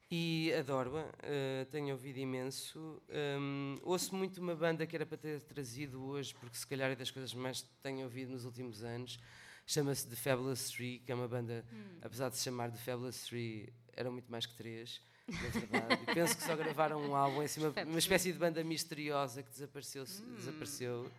[0.10, 3.02] e adoro-a, uh, tenho ouvido imenso.
[3.40, 6.96] Um, ouço muito uma banda que era para ter trazido hoje, porque se calhar é
[6.96, 9.18] das coisas mais que tenho ouvido nos últimos anos.
[9.66, 12.00] Chama-se The Fabulous Three, que é uma banda, hum.
[12.02, 15.02] apesar de se chamar The Fabulous Three, eram muito mais que três.
[15.28, 16.06] Verdade.
[16.14, 20.04] penso que só gravaram um álbum, assim, uma, uma espécie de banda misteriosa que desapareceu.
[20.04, 20.36] Hum.
[20.36, 21.12] desapareceu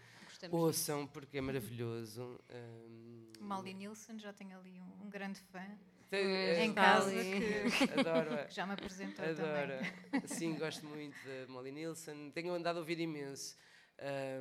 [0.51, 2.39] Ouçam, porque é maravilhoso.
[2.51, 5.65] Um, Molly Nielsen, já tenho ali um, um grande fã.
[6.09, 9.73] Tem, em é, casa que, adoro, que já me apresentou adoro.
[10.11, 10.27] também.
[10.29, 12.31] Sim, gosto muito de Molly Nielsen.
[12.33, 13.57] Tenho andado a ouvir imenso.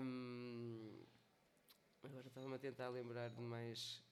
[0.01, 1.05] Um,
[2.03, 4.03] agora estava-me a tentar lembrar de mais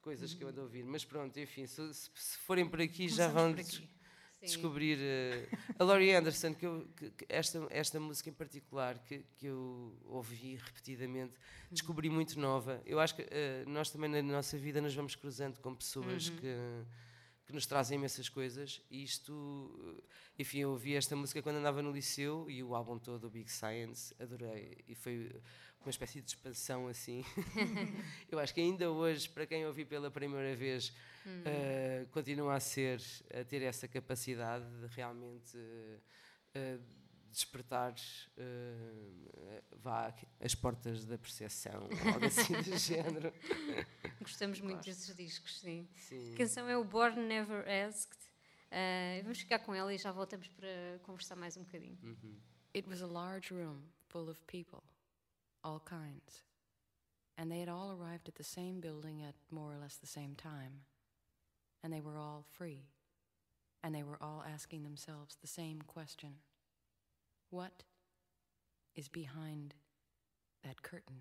[0.00, 0.84] coisas que eu ando a ouvir.
[0.84, 3.54] Mas pronto, enfim, se, se forem por aqui Começamos já vão
[4.42, 9.24] descobrir uh, a Laurie Anderson, que, eu, que, que, esta, esta música em particular que,
[9.36, 11.34] que eu ouvi repetidamente,
[11.70, 12.80] descobri muito nova.
[12.86, 16.36] Eu acho que uh, nós também na nossa vida nos vamos cruzando com pessoas uhum.
[16.36, 16.56] que,
[17.46, 18.80] que nos trazem imensas coisas.
[18.90, 20.02] E isto,
[20.38, 23.50] enfim, eu ouvi esta música quando andava no liceu e o álbum todo, o Big
[23.50, 24.78] Science, adorei.
[24.88, 25.30] E foi
[25.86, 27.24] uma espécie de expansão assim.
[28.30, 30.92] eu acho que ainda hoje, para quem ouvi pela primeira vez,
[31.24, 31.40] uhum.
[31.40, 33.00] uh, continua a ser,
[33.32, 36.80] a ter essa capacidade de realmente uh,
[37.30, 43.32] despertar uh, vá as portas da percepção, algo assim do género.
[44.20, 45.88] Gostamos muito desses discos, sim.
[45.94, 46.34] sim.
[46.34, 48.18] A canção é o Born Never Asked.
[49.22, 51.98] vamos ficar com ela e já voltamos para conversar mais um bocadinho.
[52.02, 52.38] Uhum.
[52.76, 54.82] It was a large room full of people.
[55.64, 56.42] All kinds.
[57.38, 60.34] And they had all arrived at the same building at more or less the same
[60.34, 60.82] time.
[61.82, 62.84] And they were all free.
[63.82, 66.34] And they were all asking themselves the same question
[67.48, 67.84] What
[68.94, 69.74] is behind
[70.62, 71.20] that curtain?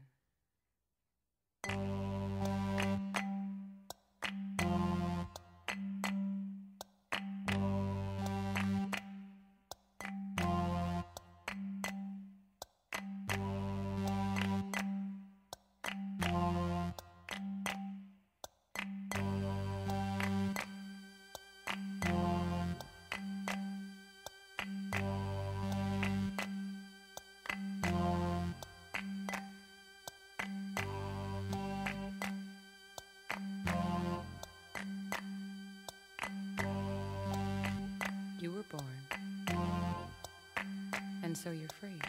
[41.42, 42.02] So you're free.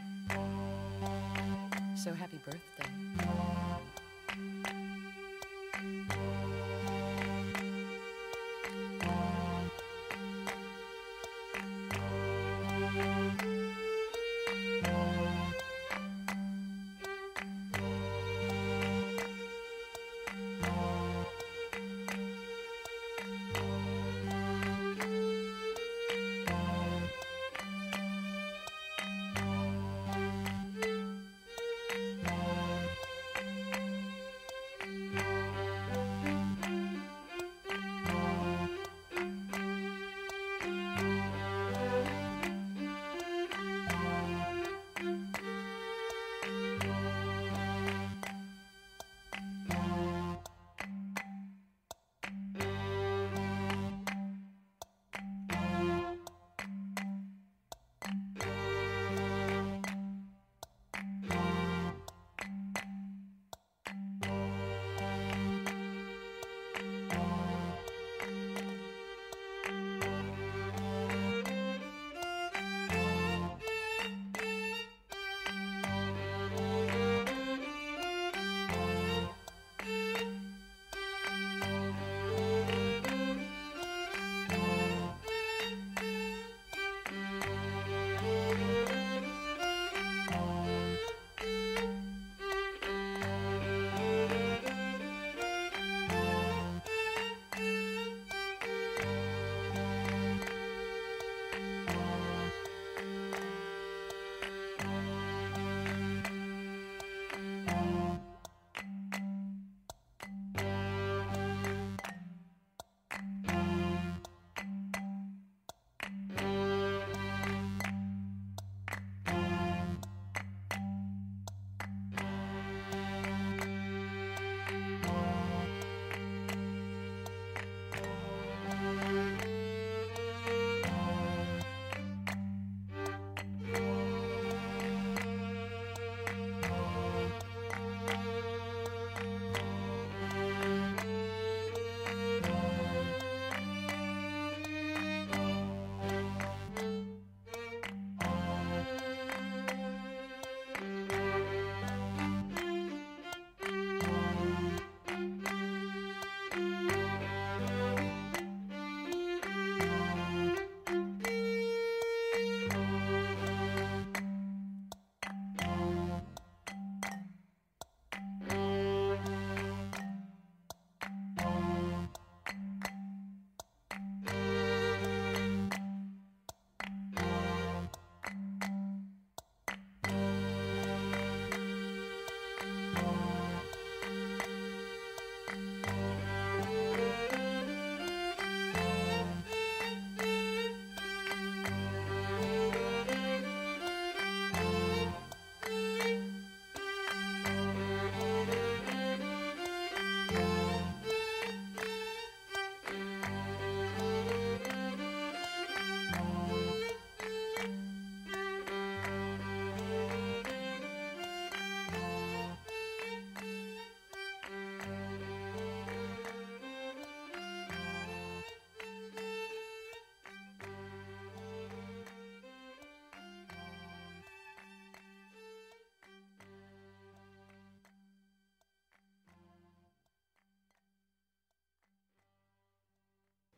[1.94, 3.59] So happy birthday.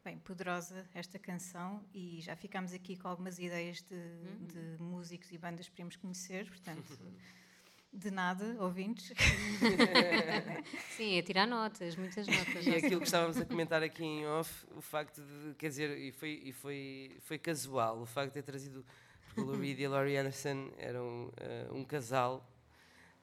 [0.05, 4.47] Bem, poderosa esta canção e já ficámos aqui com algumas ideias de, uhum.
[4.47, 6.99] de músicos e bandas que podemos conhecer, portanto,
[7.93, 9.12] de nada, ouvintes.
[10.97, 12.67] Sim, é tirar notas, muitas notas.
[12.67, 16.11] E aquilo que estávamos a comentar aqui em off, o facto de, quer dizer, e
[16.11, 18.85] foi, e foi, foi casual, o facto de ter trazido,
[19.27, 22.45] porque o Lou Reed e a Laurie Anderson eram uh, um casal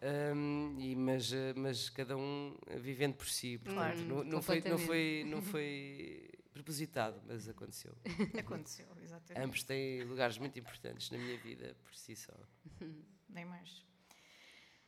[0.02, 3.58] um, e, mas, eh, mas cada um vivendo por si.
[3.58, 7.96] Portanto, claro, não, não, foi, não, foi, não foi propositado, mas aconteceu.
[8.38, 9.46] Aconteceu, exatamente.
[9.46, 12.34] Ambos têm lugares muito importantes na minha vida por si só.
[13.30, 13.88] Nem mais.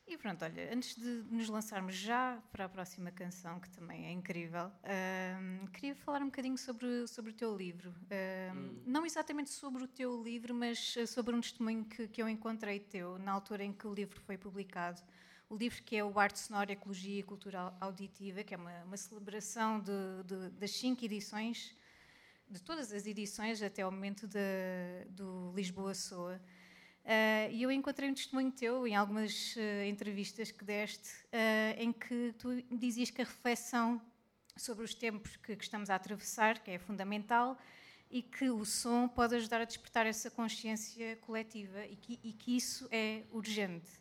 [0.06, 4.12] E pronto, olha, antes de nos lançarmos já para a próxima canção, que também é
[4.12, 4.70] incrível,
[5.40, 7.92] um, queria falar um bocadinho sobre, sobre o teu livro.
[7.92, 8.84] Um, hum.
[8.86, 13.18] Não exatamente sobre o teu livro, mas sobre um testemunho que, que eu encontrei teu
[13.20, 15.02] na altura em que o livro foi publicado
[15.52, 18.96] o livro que é o Arte Sonora, Ecologia e Cultura Auditiva, que é uma, uma
[18.96, 19.92] celebração de,
[20.26, 21.76] de, das cinco edições,
[22.48, 24.40] de todas as edições até ao momento de,
[25.10, 26.42] do Lisboa Soa.
[27.04, 31.92] Uh, e eu encontrei um testemunho teu em algumas uh, entrevistas que deste, uh, em
[31.92, 34.02] que tu dizias que a reflexão
[34.56, 37.58] sobre os tempos que, que, estamos a atravessar, que é fundamental,
[38.10, 42.56] e que o som pode ajudar a despertar essa consciência coletiva e que, e que
[42.56, 44.01] isso é urgente.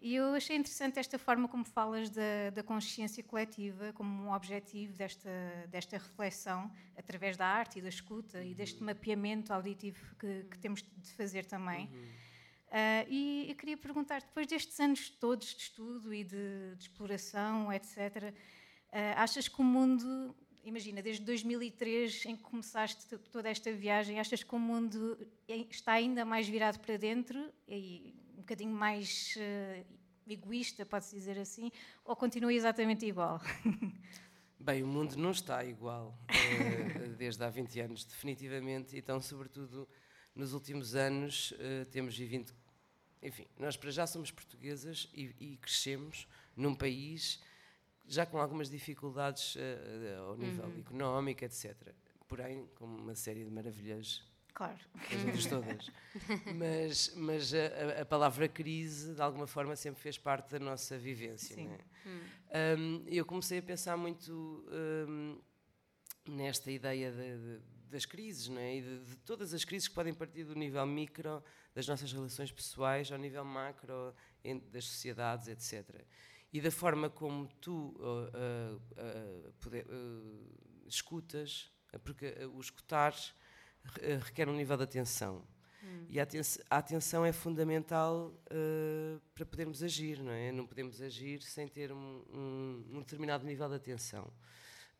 [0.00, 4.92] E eu achei interessante esta forma como falas da, da, consciência coletiva como um objetivo
[4.92, 5.28] desta,
[5.68, 8.44] desta reflexão através da arte e da escuta uhum.
[8.44, 8.86] e deste uhum.
[8.86, 11.86] mapeamento auditivo que, que, temos de fazer também.
[11.86, 12.28] Uhum.
[12.68, 17.72] Uh, e eu queria perguntar, depois destes anos todos de estudo e de, de exploração,
[17.72, 18.34] etc., uh,
[18.92, 24.44] ah, achas que o mundo, imagina, desde 2003, em que começaste toda esta viagem, achas
[24.44, 25.18] que o mundo
[25.70, 27.52] está ainda mais virado para dentro?
[27.66, 28.14] E,
[28.48, 29.86] bocadinho mais uh,
[30.26, 31.70] egoísta, pode-se dizer assim,
[32.02, 33.38] ou continua exatamente igual?
[34.58, 39.86] Bem, o mundo não está igual uh, desde há 20 anos, definitivamente, então, sobretudo,
[40.34, 42.54] nos últimos anos uh, temos vivido.
[43.22, 46.26] Enfim, nós para já somos portuguesas e, e crescemos
[46.56, 47.42] num país
[48.06, 49.56] já com algumas dificuldades
[50.24, 50.78] ao nível uhum.
[50.78, 51.76] económico, etc.
[52.26, 54.24] Porém, com uma série de maravilhas
[54.58, 54.76] Claro.
[54.92, 55.90] As outras todas.
[56.56, 61.54] mas mas a, a, palavra crise, de alguma forma, sempre fez parte da nossa vivência.
[61.54, 61.68] Sim.
[61.68, 61.78] É?
[62.08, 62.76] Hum.
[62.80, 64.66] Um, eu comecei a pensar muito
[65.08, 65.40] um,
[66.26, 68.78] nesta ideia de, de, das crises, não é?
[68.78, 71.40] E de, de, todas as crises que podem partir do nível micro,
[71.72, 74.12] das nossas relações pessoais, ao nível macro,
[74.72, 76.04] das sociedades, etc.
[76.52, 79.86] E da forma como tu uh, uh, uh, poder,
[80.88, 81.70] escutas,
[82.02, 83.14] porque o escutar
[84.24, 85.42] requer um nível de atenção.
[85.82, 86.06] Hum.
[86.08, 90.52] E a, aten a, atenção é fundamental uh, para podermos agir, não é?
[90.52, 94.30] Não podemos agir sem ter um, um, um determinado nível de atenção.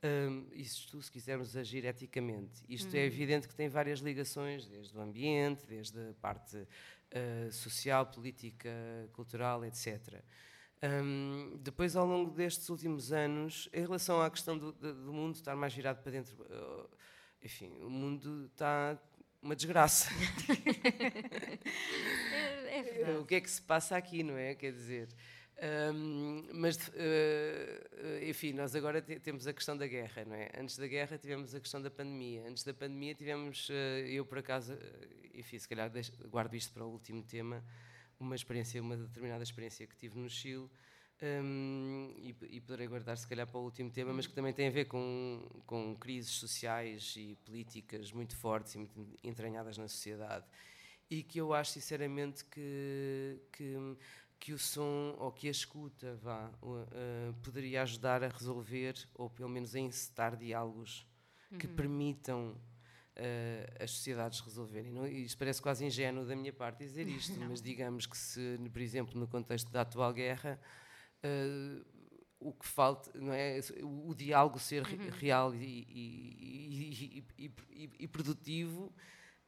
[0.03, 2.63] Um, isto se quisermos agir eticamente.
[2.69, 3.03] Isto é hum.
[3.03, 8.71] é evidente que tem várias ligações, desde o ambiente, desde a parte uh, social, política,
[9.13, 10.23] cultural, etc.
[10.81, 15.57] Um, depois, ao longo destes últimos anos, em relação à questão do, do mundo estar
[15.57, 16.89] mais virado para dentro, uh,
[17.43, 18.99] enfim, o mundo está
[19.41, 20.11] uma desgraça.
[22.69, 24.55] é, é o que é que se passa aqui, não é?
[24.55, 25.09] Quer dizer.
[25.61, 30.51] Um, mas, uh, enfim, nós agora temos a questão da guerra, não é?
[30.57, 32.49] Antes da guerra tivemos a questão da pandemia.
[32.49, 33.73] Antes da pandemia tivemos, uh,
[34.07, 34.79] eu por acaso, uh,
[35.35, 37.65] enfim, se calhar deixo, guardo isto para o último tema,
[38.21, 40.69] uma experiência, uma determinada experiência que tive no Chile,
[41.21, 44.69] um, e, e, poderei guardar se calhar para o último tema, mas que também tem
[44.69, 48.95] a ver com, com crises sociais e políticas muito fortes e muito
[49.25, 50.45] entranhadas na sociedade.
[51.11, 53.97] E que eu acho sinceramente que, que,
[54.39, 59.49] que o som ou que a escuta vá, uh, poderia ajudar a resolver ou pelo
[59.49, 61.05] menos a encetar diálogos
[61.51, 61.59] uhum.
[61.59, 62.51] que permitam
[63.17, 64.93] uh, as sociedades resolverem.
[64.93, 68.81] Não, isto parece quase ingênuo da minha parte dizer isto, mas digamos que se, por
[68.81, 70.61] exemplo, no contexto da atual guerra,
[71.25, 71.85] uh,
[72.41, 73.61] o que falta, não é?
[73.83, 75.09] O, o diálogo ser uhum.
[75.11, 78.93] real e, e, e, e produtivo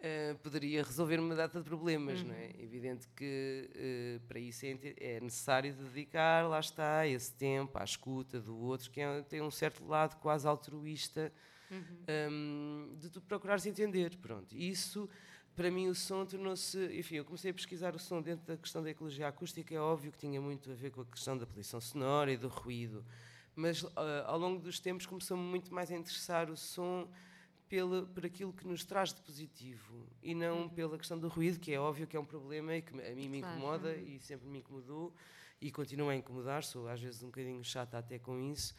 [0.01, 2.29] uh, poderia resolver uma data de problemas, uhum.
[2.29, 2.47] não é?
[2.47, 2.65] Uhum.
[2.65, 8.41] Evidente que uh, para isso é, é, necessário dedicar, lá está, esse tempo à escuta
[8.41, 11.33] do outro, que é, tem um certo lado quase altruísta
[11.71, 12.31] uhum.
[12.31, 14.55] um, de tu procurares entender, pronto.
[14.55, 15.09] Isso
[15.55, 16.79] para mim o som tornou-se.
[16.99, 20.13] Enfim, eu comecei a pesquisar o som dentro da questão da ecologia acústica, é óbvio
[20.13, 23.05] que tinha muito a ver com a questão da poluição sonora e do ruído,
[23.55, 23.91] mas uh,
[24.27, 27.09] ao longo dos tempos começou-me muito mais a interessar o som
[27.69, 30.69] pela, por aquilo que nos traz de positivo e não uhum.
[30.69, 33.29] pela questão do ruído, que é óbvio que é um problema e que a mim
[33.29, 34.01] me incomoda claro.
[34.01, 35.15] e sempre me incomodou
[35.61, 38.75] e continua a incomodar, sou às vezes um bocadinho chata até com isso.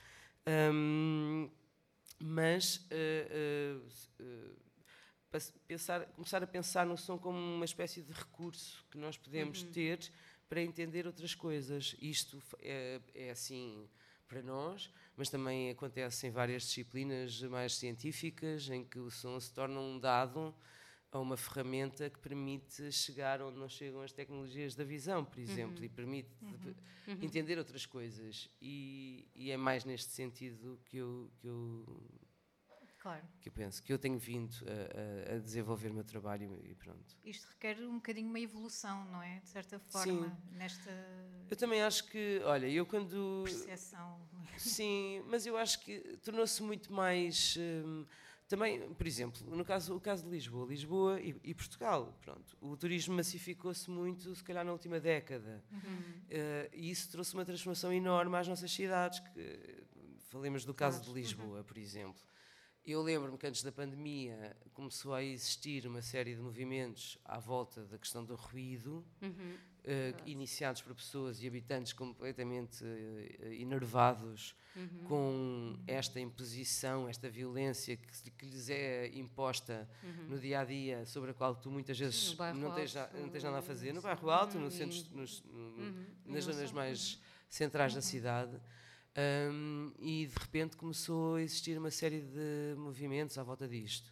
[0.74, 1.50] Um,
[2.20, 3.80] mas uh,
[4.20, 4.56] uh,
[5.68, 9.72] pensar, começar a pensar no som como uma espécie de recurso que nós podemos uhum.
[9.72, 10.12] ter
[10.50, 11.96] para entender outras coisas.
[12.02, 13.88] Isto é, é assim
[14.28, 19.54] para nós, mas também acontece em várias disciplinas mais científicas, em que o som se
[19.54, 20.54] torna um dado
[21.12, 25.78] a uma ferramenta que permite chegar onde não chegam as tecnologias da visão, por exemplo,
[25.78, 25.84] uhum.
[25.84, 26.76] e permite uhum.
[27.08, 27.18] uhum.
[27.22, 28.50] entender outras coisas.
[28.62, 31.86] E, e, é mais neste sentido que eu, que eu
[33.02, 33.24] Claro.
[33.40, 37.18] Que eu penso que eu tenho vindo a, a, desenvolver o meu trabalho e pronto.
[37.26, 39.40] Isto requer um bocadinho uma evolução, não é?
[39.40, 40.56] De certa forma, sim.
[40.56, 40.92] nesta.
[41.50, 43.42] Eu também acho que, olha, eu quando.
[43.44, 44.22] Percepção.
[44.58, 47.58] Sim, mas eu acho que tornou-se muito mais.
[47.58, 48.06] Hum,
[48.48, 52.76] também, por exemplo, no caso, o caso de Lisboa, Lisboa e, e Portugal, pronto, o
[52.76, 55.80] turismo massificou-se muito, se calhar na última década, uhum.
[55.80, 59.20] uh, e isso trouxe uma transformação enorme às nossas cidades.
[59.20, 59.82] Que,
[60.32, 62.22] falemos do caso de Lisboa, por exemplo.
[62.84, 67.86] Eu lembro-me que antes da pandemia começou a existir uma série de movimentos à volta
[67.86, 69.30] da questão do ruído, uhum.
[69.30, 75.04] uh, iniciados por pessoas e habitantes completamente uh, enervados uhum.
[75.08, 80.30] com esta imposição, esta violência que, que lhes é imposta uhum.
[80.30, 83.44] no dia a dia, sobre a qual tu muitas vezes não tens, alto, não tens
[83.44, 86.06] nada a fazer, no bairro alto, no centro, nos, no, uhum.
[86.26, 88.02] nas zonas mais centrais da uhum.
[88.02, 88.60] cidade.
[89.18, 94.12] Um, e de repente começou a existir uma série de movimentos à volta disto.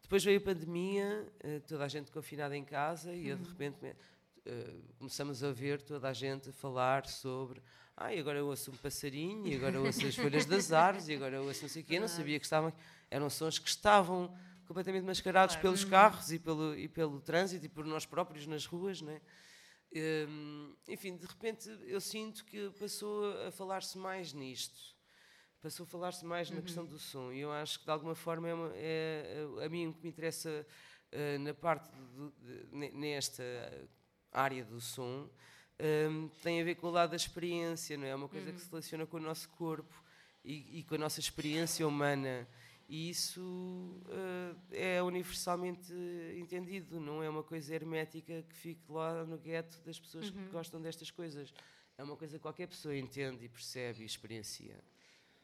[0.00, 3.42] Depois veio a pandemia, uh, toda a gente confinada em casa, e uhum.
[3.42, 7.60] de repente uh, começamos a ver toda a gente falar sobre.
[7.94, 11.08] Ah, e agora eu ouço um passarinho, e agora eu ouço as folhas das árvores,
[11.08, 12.00] e agora eu ouço não sei o quê.
[12.00, 12.72] Não sabia que estavam.
[13.10, 14.34] Eram sons que estavam
[14.66, 15.62] completamente mascarados claro.
[15.62, 19.20] pelos carros e pelo, e pelo trânsito e por nós próprios nas ruas, não é?
[19.90, 24.94] Um, enfim, de repente eu sinto que passou a falar-se mais nisto,
[25.62, 26.56] passou a falar-se mais uhum.
[26.56, 29.68] na questão do som, e eu acho que de alguma forma é, uma, é a
[29.68, 30.66] mim o que me interessa
[31.12, 31.90] uh, na parte,
[32.42, 33.42] de, de, nesta
[34.30, 35.28] área do som,
[36.10, 38.10] um, tem a ver com o lado da experiência, não é?
[38.10, 38.54] É uma coisa uhum.
[38.54, 40.04] que se relaciona com o nosso corpo
[40.44, 42.46] e, e com a nossa experiência humana.
[42.88, 45.92] E isso uh, é universalmente
[46.38, 50.46] entendido, não é uma coisa hermética que fique lá no gueto das pessoas uhum.
[50.46, 51.52] que gostam destas coisas.
[51.98, 54.82] É uma coisa que qualquer pessoa entende e percebe e experiencia.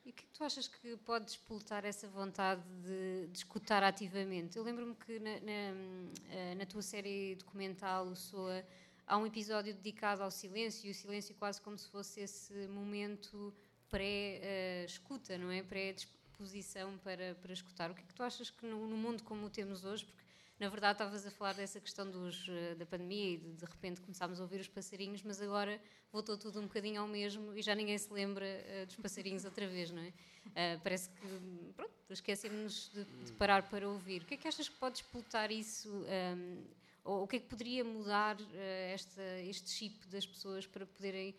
[0.07, 3.83] E o que, é que tu achas que pode despoltar essa vontade de, de escutar
[3.83, 4.57] ativamente?
[4.57, 8.65] Eu lembro-me que na, na, eh, na, tua série documental, o SOA,
[9.07, 13.55] há um episódio dedicado ao silêncio, e o silêncio quase como se fosse esse momento
[13.91, 15.63] pré-escuta, não é?
[15.63, 17.91] Pré-disposição posição para, para escutar.
[17.91, 20.23] O que é que tu achas que no, no mundo como o temos hoje, porque
[20.59, 24.01] na verdade estavas a falar dessa questão dos, eh, da pandemia e de, de repente
[24.01, 25.81] começámos a ouvir os passarinhos, mas agora
[26.13, 29.67] voltou tudo um bocadinho ao mesmo e já ninguém se lembra uh, dos passarinhos outra
[29.67, 30.09] vez, não é?
[30.09, 34.23] Uh, parece que, pronto, esquecemos de, de, parar para ouvir.
[34.23, 35.89] O que é que achas que pode explotar isso?
[35.89, 36.65] Um, ehm,
[37.03, 38.47] ou o que é que poderia mudar uh,
[38.93, 41.35] esta, este chip das pessoas para poderem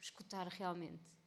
[0.00, 1.17] escutar realmente?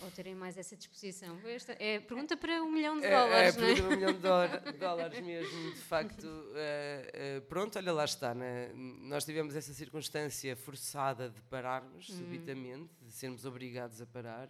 [0.00, 1.38] Ou terem mais essa disposição?
[1.44, 3.74] Esta é pergunta para um milhão de dólares, é, é não é?
[3.74, 6.24] pergunta para um milhão de dólares mesmo, de facto.
[6.24, 8.34] Uh, uh, pronto, olha, lá está.
[8.34, 8.72] Né?
[8.74, 12.16] Nós tivemos essa circunstância forçada de pararmos uhum.
[12.16, 14.48] subitamente, de sermos obrigados a parar,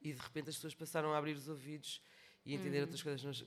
[0.00, 2.00] e de repente as pessoas passaram a abrir os ouvidos
[2.46, 2.84] e entender uhum.
[2.84, 3.44] outras coisas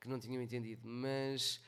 [0.00, 0.88] que não tinham entendido.
[0.88, 1.60] Mas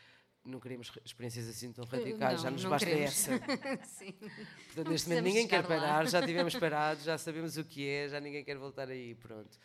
[0.47, 3.11] não queremos experiências assim tão radicais, não, já nos basta queremos.
[3.11, 3.41] essa.
[3.87, 4.13] Sim.
[4.13, 6.05] Portanto, neste momento ninguém quer parar, lá.
[6.05, 9.59] já tivemos parado, já sabemos o que é, já ninguém quer voltar aí, pronto.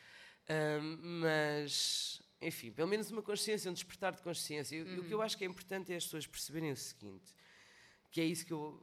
[0.49, 4.75] Um, mas, enfim, pelo menos uma consciência, um despertar de consciência.
[4.75, 5.23] E o que eu uhum.
[5.23, 7.35] acho que é importante é as pessoas perceberem o seguinte,
[8.09, 8.81] que é isso que eu,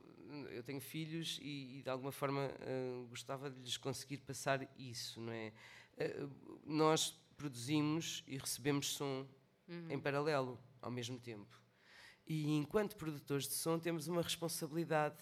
[0.50, 5.20] eu tenho filhos e, e de alguma forma uh, gostava de lhes conseguir passar isso,
[5.20, 5.52] não é?
[5.98, 9.26] Uh, nós produzimos e recebemos som
[9.68, 9.90] uhum.
[9.90, 11.67] em paralelo, ao mesmo tempo.
[12.28, 15.16] E enquanto produtores de som temos uma responsabilidade.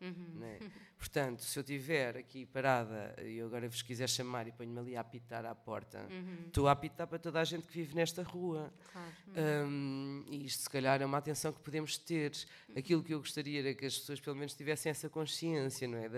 [0.00, 0.40] Uhum.
[0.40, 0.58] Né?
[0.98, 5.00] Portanto, se eu estiver aqui parada e agora vos quiser chamar e ponho-me ali a
[5.00, 6.46] apitar à porta, uhum.
[6.46, 8.72] estou a apitar para toda a gente que vive nesta rua.
[8.92, 9.12] Claro.
[9.28, 9.68] Uhum.
[9.68, 12.32] Um, e isto, se calhar, é uma atenção que podemos ter.
[12.76, 15.86] Aquilo que eu gostaria era que as pessoas, pelo menos, tivessem essa consciência.
[15.86, 16.08] Não é?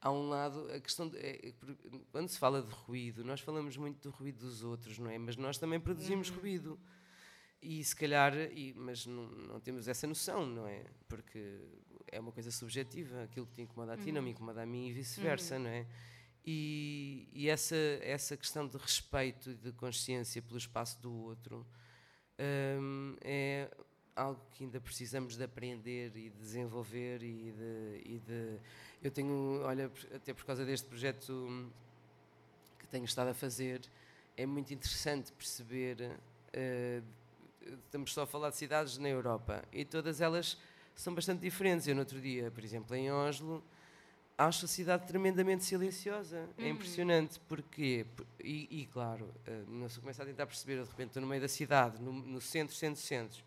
[0.00, 1.06] há um lado, a questão.
[1.06, 1.52] De, é,
[2.10, 5.18] quando se fala de ruído, nós falamos muito do ruído dos outros, não é?
[5.18, 6.36] Mas nós também produzimos uhum.
[6.36, 6.80] ruído.
[7.62, 10.84] E se calhar, e, mas não, não, temos essa noção, não é?
[11.08, 11.58] Porque
[12.10, 14.14] é uma coisa subjetiva, aquilo que te incomoda a ti uhum.
[14.14, 14.34] não me uhum.
[14.34, 15.62] incomoda a mim e vice-versa, uhum.
[15.62, 15.86] não é?
[16.44, 21.66] E, e, essa, essa questão de respeito e de consciência pelo espaço do outro
[22.80, 23.68] um, é
[24.14, 28.58] algo que ainda precisamos de aprender e de desenvolver e de, e de,
[29.02, 31.68] eu tenho olha até por causa deste projeto
[32.78, 33.80] que tenho estado a fazer
[34.36, 36.18] é muito interessante perceber.
[36.54, 37.02] Uh,
[37.84, 40.58] estamos só a falar de cidades na Europa e todas elas
[40.94, 41.86] são bastante diferentes.
[41.86, 43.62] Eu, no outro dia, por exemplo, em Oslo,
[44.36, 46.36] acho a cidade tremendamente silenciosa.
[46.36, 46.66] É uhum.
[46.66, 47.40] É impressionante.
[47.40, 48.06] Porquê?
[48.42, 51.40] E, e claro, uh, não se começa a tentar perceber, de repente estou no meio
[51.40, 53.44] da cidade, no, no centro, centro, centro,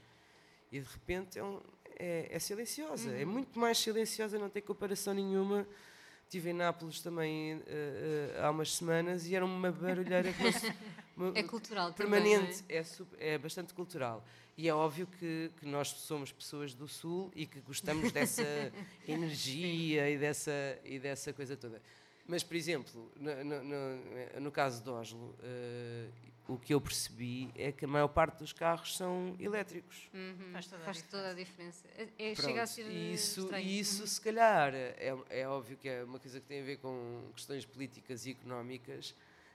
[0.71, 1.59] e de repente é, um,
[1.97, 3.09] é, é silenciosa.
[3.09, 3.21] É uhum.
[3.21, 5.67] É muito mais silenciosa, não tem comparação nenhuma
[6.29, 10.31] Estive em Nápoles também uh, uh, há umas semanas e era uma barulheira
[11.17, 12.77] uma, é cultural permanente, também, é?
[12.77, 13.35] É, super, é?
[13.39, 14.23] bastante cultural.
[14.55, 18.43] E é óbvio que, que, nós somos pessoas do Sul e que gostamos dessa
[19.07, 20.51] energia e dessa,
[20.85, 21.81] e dessa coisa toda.
[22.27, 26.11] Mas, por exemplo, no, no, no caso de Oslo, uh,
[26.49, 30.09] o que eu percebi é que a maior parte dos carros são elétricos.
[30.11, 30.51] Uhum.
[30.51, 31.85] Faz, toda, Faz a toda, a diferença.
[31.95, 33.67] É, é chega a ser isso, estranho.
[33.67, 34.07] isso uhum.
[34.07, 37.65] se calhar, é, é óbvio que é uma coisa que tem a ver com questões
[37.65, 39.13] políticas e económicas,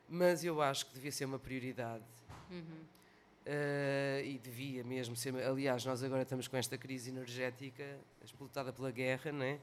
[0.08, 2.04] mas eu acho que devia ser uma prioridade.
[2.48, 2.94] Uhum.
[3.44, 5.34] Uh, e devia mesmo ser.
[5.36, 9.58] Aliás, nós agora estamos com esta crise energética explotada pela guerra, não é?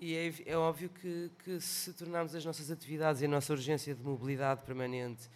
[0.00, 3.94] E é, é óbvio que, que se tornarmos as nossas atividades e a nossa urgência
[3.94, 5.28] de mobilidade permanente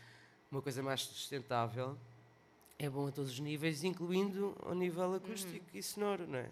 [0.51, 1.99] uma coisa mais sustentável,
[2.79, 5.79] é bom a todos os níveis, incluindo ao nível acústico uhum.
[5.79, 6.51] e sonoro, não é?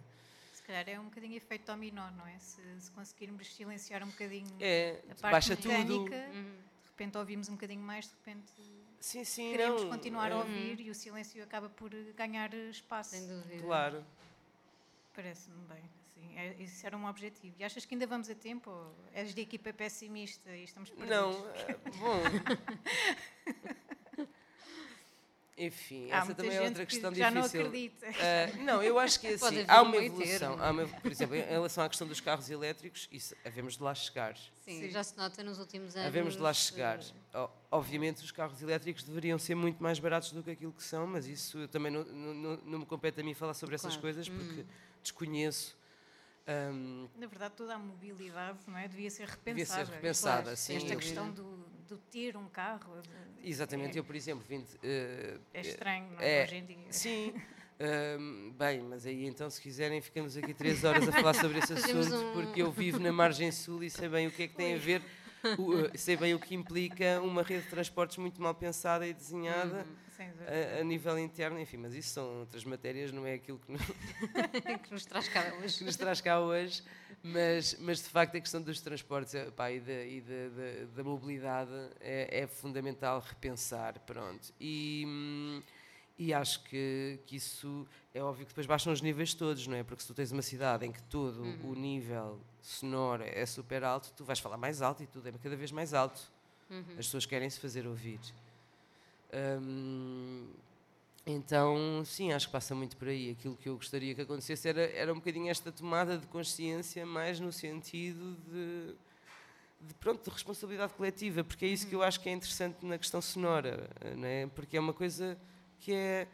[0.53, 2.39] Se calhar é um bocadinho efeito dominó, não é?
[2.39, 6.37] Se, se conseguirmos silenciar um bocadinho é, a parte baixa mecânica, tudo.
[6.37, 6.57] Uhum.
[6.83, 8.53] de repente ouvimos um bocadinho mais, de repente
[8.99, 13.11] sim, sim, queremos não, continuar a ouvir e o silêncio acaba por ganhar espaço.
[13.11, 13.63] Sem dúvida.
[13.63, 14.05] Claro.
[15.15, 15.83] Parece-me bem.
[16.15, 17.55] Sim, é, isso era um objetivo.
[17.59, 18.71] E achas que ainda vamos a tempo?
[18.71, 21.15] Ou és de equipa pessimista e estamos perdidos?
[21.15, 22.23] Não, eh, bom.
[25.57, 27.61] Enfim, há essa também é outra questão que já difícil.
[27.61, 28.07] não acredita.
[28.09, 30.61] Uh, não, eu acho que é assim, há uma evolução.
[30.61, 33.95] Há uma, por exemplo, em relação à questão dos carros elétricos, isso havemos de lá
[33.95, 34.37] chegar.
[34.65, 34.91] Sim, Sim.
[34.91, 36.09] já se nota nos últimos anos.
[36.09, 36.99] Havemos de lá chegar.
[37.33, 37.49] Uh...
[37.71, 41.27] Obviamente, os carros elétricos deveriam ser muito mais baratos do que aquilo que são, mas
[41.27, 44.03] isso também não, não, não me compete a mim falar sobre essas claro.
[44.03, 44.67] coisas, porque hum.
[45.03, 45.77] desconheço
[46.47, 48.87] um, Na verdade, toda a mobilidade não é?
[48.87, 49.55] devia ser repensada.
[49.55, 50.77] Devia ser repensada, claro, sim.
[50.77, 51.57] Esta questão do,
[51.89, 53.01] do, ter um carro.
[53.43, 54.59] Exatamente, é, eu, por exemplo, vim.
[54.59, 56.45] Uh, é estranho, não é?
[56.45, 56.87] Hoje em dia.
[56.91, 57.35] Sim.
[58.59, 62.15] bem, mas aí então, se quiserem, ficamos aqui três horas a falar sobre esse assunto,
[62.15, 62.33] um...
[62.33, 64.79] porque eu vivo na margem sul e sei bem o que é que tem a
[64.79, 65.03] ver
[65.59, 69.79] o, sei bem o que implica uma rede de transportes muito mal pensada e desenhada
[69.79, 73.73] uhum, a, a, nível interno, enfim, mas isso são outras matérias, não é aquilo que,
[73.73, 73.79] não,
[74.79, 75.79] que nos traz cá hoje.
[75.79, 76.83] que nos traz cá hoje,
[77.23, 80.87] mas, mas de facto a questão dos transportes eh, pá, e, da, e da, da,
[80.97, 84.53] da mobilidade é, é, fundamental repensar, pronto.
[84.61, 85.63] E, hum,
[86.19, 89.83] e acho que, que isso é óbvio que depois baixam os níveis todos, não é?
[89.83, 91.71] Porque se tu tens uma cidade em que todo uhum.
[91.71, 95.57] o nível sonoro é super alto, tu vais falar mais alto e tudo é cada
[95.57, 96.21] vez mais alto.
[96.71, 96.85] Uhum.
[96.91, 98.21] As pessoas querem se fazer ouvir.
[99.35, 100.47] Hum,
[101.27, 103.31] então, sim, acho que passa muito por aí.
[103.31, 107.41] Aquilo que eu gostaria que acontecesse era, era um bocadinho esta tomada de consciência, mais
[107.41, 108.95] no sentido de,
[109.89, 112.99] de, pronto, de responsabilidade coletiva, porque é isso que eu acho que é interessante na
[112.99, 114.47] questão sonora, não é?
[114.49, 115.39] porque é uma coisa
[115.81, 116.29] que é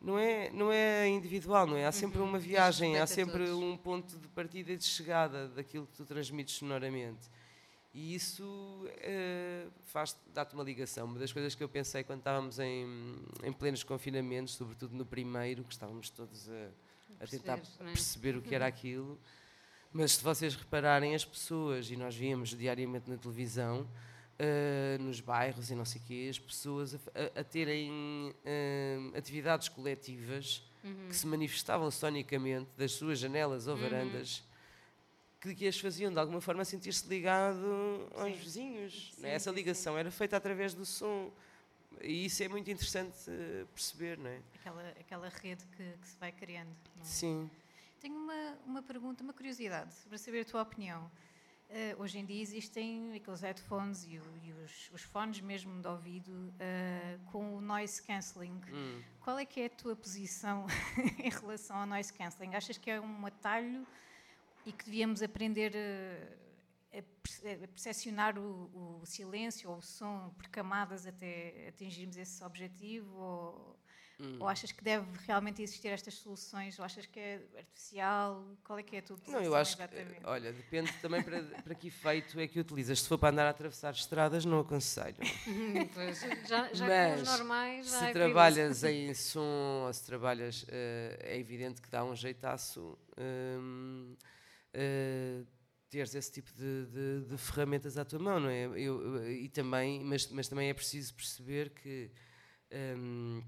[0.00, 2.28] não é não é individual não é há sempre uhum.
[2.28, 6.54] uma viagem há sempre um ponto de partida e de chegada daquilo que tu transmites
[6.54, 7.28] sonoramente
[7.98, 12.60] e isso uh, faz dá-te uma ligação uma das coisas que eu pensei quando estávamos
[12.60, 17.84] em, em plenos confinamentos sobretudo no primeiro que estávamos todos a, a tentar é?
[17.84, 19.18] perceber o que era aquilo
[19.92, 23.80] mas se vocês repararem as pessoas e nós víamos diariamente na televisão
[24.38, 29.68] uh, nos bairros e não sei o quê, as pessoas a, a terem uh, atividades
[29.68, 31.08] coletivas uhum.
[31.08, 33.80] que se manifestavam sonicamente das suas janelas ou uhum.
[35.40, 38.42] Que, que as faziam de alguma forma sentir-se ligado aos sim.
[38.42, 39.12] vizinhos.
[39.14, 39.34] Sim, né?
[39.34, 40.00] Essa ligação sim.
[40.00, 41.30] era feita através do som.
[42.00, 44.40] E isso é muito interessante uh, perceber, não é?
[44.54, 46.70] Aquela, aquela rede que, que se vai criando.
[47.00, 47.04] É?
[47.04, 47.50] Sim.
[48.00, 51.10] Tenho uma, uma pergunta, uma curiosidade, para saber a tua opinião.
[51.68, 55.86] Uh, hoje em dia existem aqueles headphones e, o, e os, os, fones mesmo de
[55.86, 58.58] ouvido uh, com o noise cancelling.
[58.72, 59.02] Hum.
[59.20, 60.66] Qual é que é a tua posição
[61.18, 62.54] em relação ao noise cancelling?
[62.54, 63.86] Achas que é um atalho
[64.68, 65.72] e que devíamos aprender
[66.94, 73.16] a, a percepcionar o, o, silêncio ou o som por camadas até atingirmos esse objetivo?
[73.16, 73.78] Ou,
[74.20, 74.36] Hum.
[74.40, 76.76] Ou achas que deve realmente existir estas soluções?
[76.78, 78.44] Ou achas que é artificial?
[78.64, 79.16] Qual é que é a tua?
[79.28, 80.14] Não, eu acho exatamente?
[80.14, 83.00] que, olha, depende também para, para que efeito é que utilizas.
[83.00, 85.16] Se for para andar a atravessar estradas, não aconselho.
[85.94, 90.66] pois, já, já Mas, normais, se é trabalhas em som ou se trabalhas, uh,
[91.20, 94.16] é evidente que dá um jeitaço um, uh,
[94.80, 95.44] eh,
[95.90, 98.64] teres esse tipo de, de, de, ferramentas à tua mão, não é?
[98.78, 102.10] Eu, e também, mas, mas também é preciso perceber que
[102.96, 103.42] hum,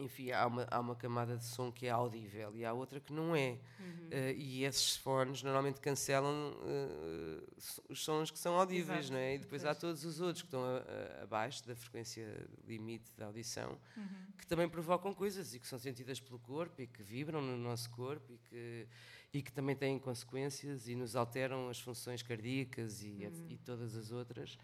[0.00, 3.12] enfim, há uma, há uma camada de som que é audível e há outra que
[3.12, 3.58] não é.
[3.80, 4.08] Uhum.
[4.08, 9.12] Uh, e esses fones normalmente cancelam uh, os sons que são audíveis, Exato.
[9.14, 9.34] não é?
[9.34, 9.76] E depois Pois.
[9.76, 14.06] há todos os outros que estão a- a- abaixo da frequência limite da audição, Uhum.
[14.38, 17.90] que também provocam coisas e que são sentidas pelo corpo e que vibram no nosso
[17.90, 18.86] corpo e que,
[19.32, 23.94] e que também têm consequências e nos alteram as funções cardíacas e, et- e todas
[23.94, 24.58] as outras.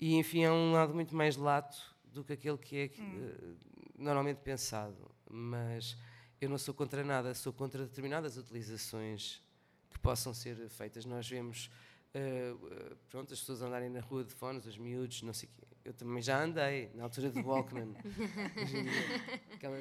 [0.00, 3.54] E enfim, é um lado muito mais lato do que aquele que é eh,
[3.96, 5.10] normalmente pensado.
[5.28, 5.96] Mas
[6.40, 9.42] eu não sou contra nada, sou contra determinadas utilizações
[9.90, 11.04] que possam ser feitas.
[11.04, 11.68] Nós vemos
[12.14, 12.54] eh,
[13.10, 15.66] pronto, as pessoas andarem na rua de fones, os miúdos, não sei o quê.
[15.84, 17.94] Eu também já andei, na altura do Walkman.
[19.54, 19.76] Aquela-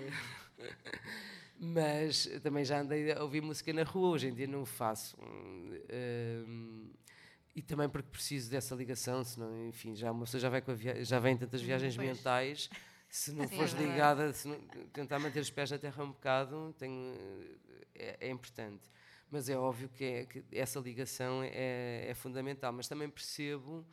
[1.60, 5.18] Mas também já andei a ouvir música na rua, hoje em dia não o faço.
[5.20, 5.72] Hum,
[6.47, 6.89] hum,
[7.55, 11.20] e também porque preciso dessa ligação, senão, enfim, já uma pessoa já vai, com já
[11.20, 12.08] vem em tantas viagens pois.
[12.08, 12.70] mentais,
[13.10, 14.60] se não Sim, é fores ligada, se não-
[14.93, 17.16] tentar manter os pés na terra um bocado, tenho,
[17.95, 18.84] é, é importante.
[19.32, 22.72] Mas é óbvio que, é- que essa ligação é, é fundamental.
[22.72, 23.84] Mas também percebo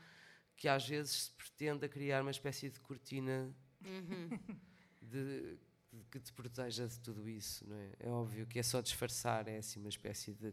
[0.57, 3.51] que às vezes se pretenda criar uma espécie de cortina
[5.01, 5.59] de, de
[6.11, 7.90] que te proteja de tudo isso, não é?
[8.01, 10.53] É óbvio que é só disfarçar, é assim uma espécie de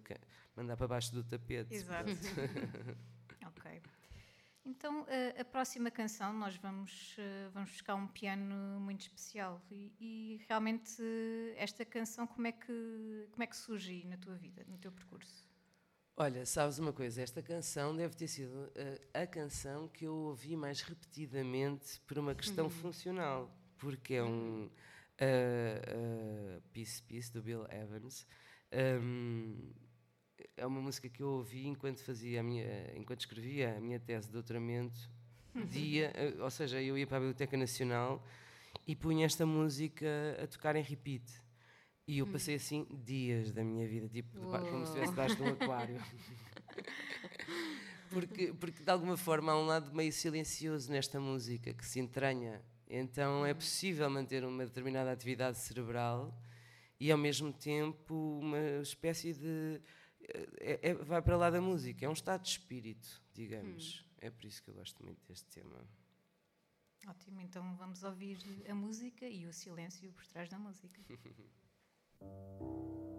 [0.56, 1.74] mandar para baixo do tapete.
[1.74, 2.12] Exato.
[3.44, 3.82] Ok.
[4.64, 9.60] Então, a, a próxima canção, nós vamos, eh, vamos buscar um piano muito especial.
[9.72, 14.36] E, e realmente, eh, esta canção, como é, que, como é que surge na tua
[14.36, 15.50] vida, no teu percurso?
[16.16, 17.22] Olha, sabes uma coisa?
[17.22, 18.72] Esta canção deve ter sido uh,
[19.12, 24.70] a canção que eu ouvi mais repetidamente por uma questão funcional, porque é um
[25.22, 28.26] uh, uh, Peace Peace do Bill Evans.
[28.74, 29.72] Um,
[30.58, 32.66] é uma música que eu ouvi enquanto fazia a minha,
[32.96, 35.00] enquanto escrevia a minha tese de doutoramento.
[35.70, 38.26] Dia, uh, ou seja, eu ia para a Biblioteca Nacional
[38.88, 40.08] e punha esta música
[40.42, 41.24] a tocar em repeat.
[42.08, 45.44] E eu passei assim dias da minha vida, tipo, deba- como se estivesse debaixo de
[45.44, 45.98] um aquário.
[48.10, 52.62] porque, porque de alguma forma há um lado meio silencioso nesta música que se entranha.
[52.94, 56.38] Então é possível manter uma determinada atividade cerebral
[57.00, 59.82] e ao mesmo tempo uma espécie de.
[60.60, 64.06] é- é- vai para lá da música, é um estado de espírito, digamos.
[64.20, 65.88] É por isso que eu gosto muito deste tema.
[67.08, 68.38] Ótimo, então vamos ouvir
[68.70, 71.02] a música e o silêncio por trás da música.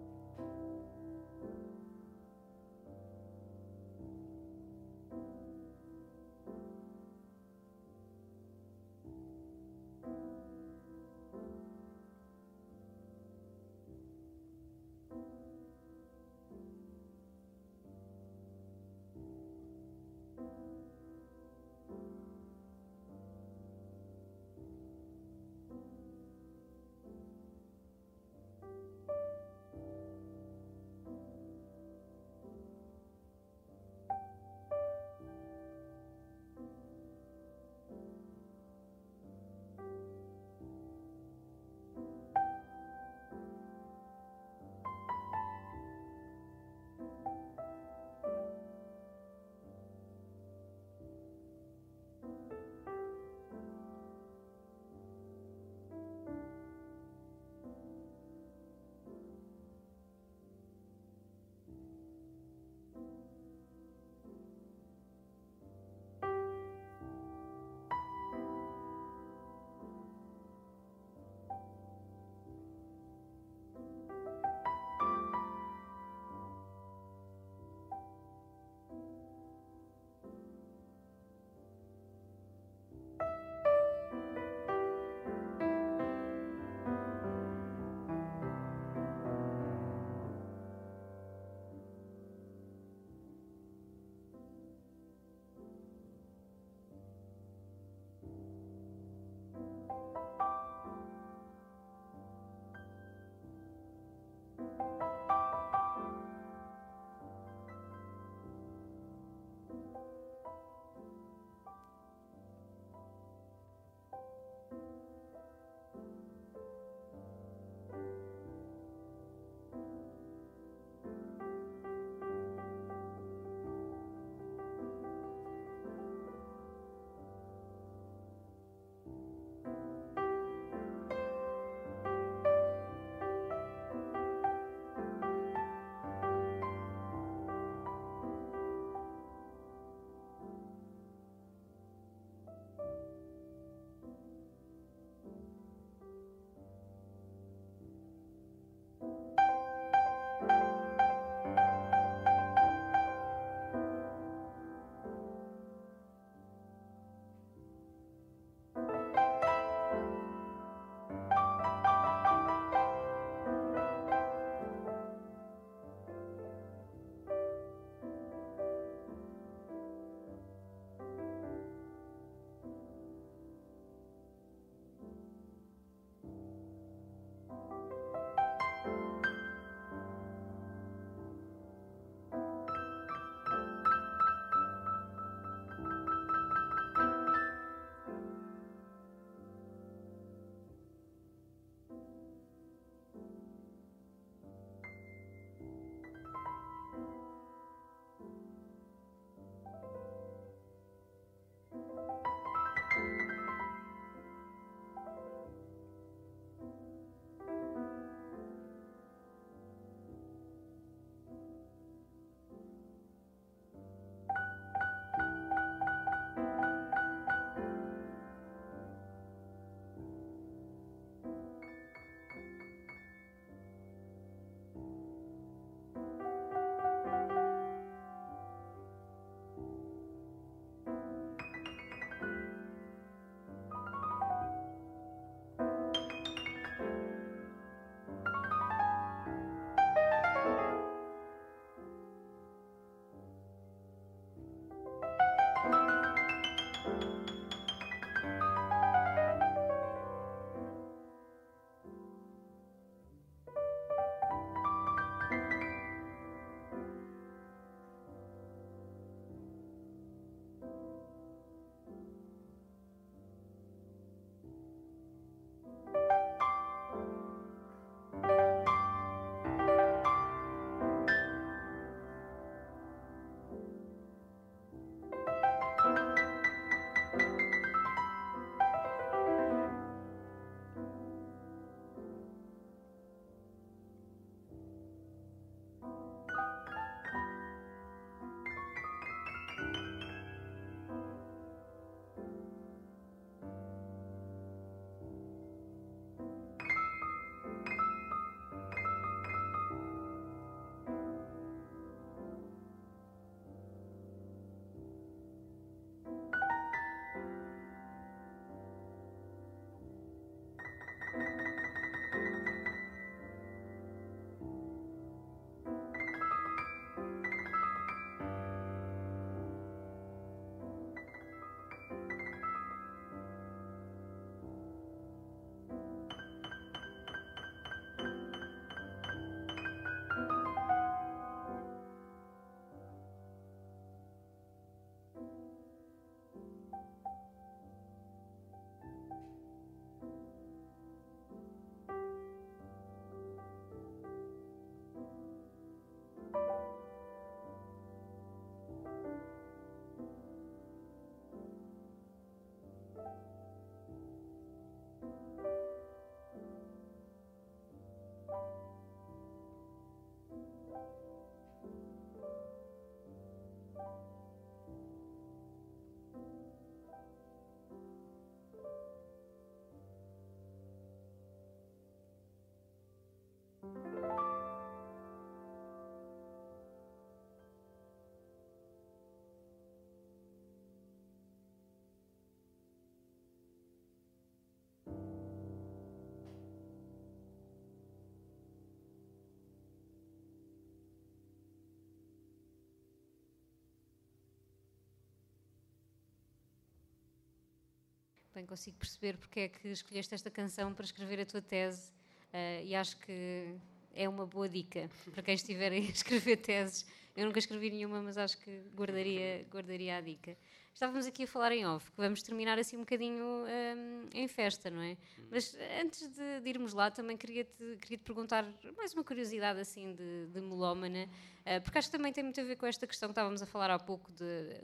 [398.33, 401.93] Bem, consigo perceber porque é que escolheste esta canção para escrever a tua tese
[402.33, 403.55] uh, e acho que
[403.93, 406.85] é uma boa dica para quem estiver a escrever teses.
[407.15, 410.35] Eu nunca escrevi nenhuma, mas acho que guardaria, guardaria a dica.
[410.73, 414.71] Estávamos aqui a falar em off, que vamos terminar assim um bocadinho um, em festa,
[414.71, 414.97] não é?
[415.29, 418.43] Mas antes de, de irmos lá, também queria te, queria te perguntar
[418.75, 421.07] mais uma curiosidade assim de, de melómana,
[421.45, 423.45] uh, porque acho que também tem muito a ver com esta questão que estávamos a
[423.45, 424.11] falar há pouco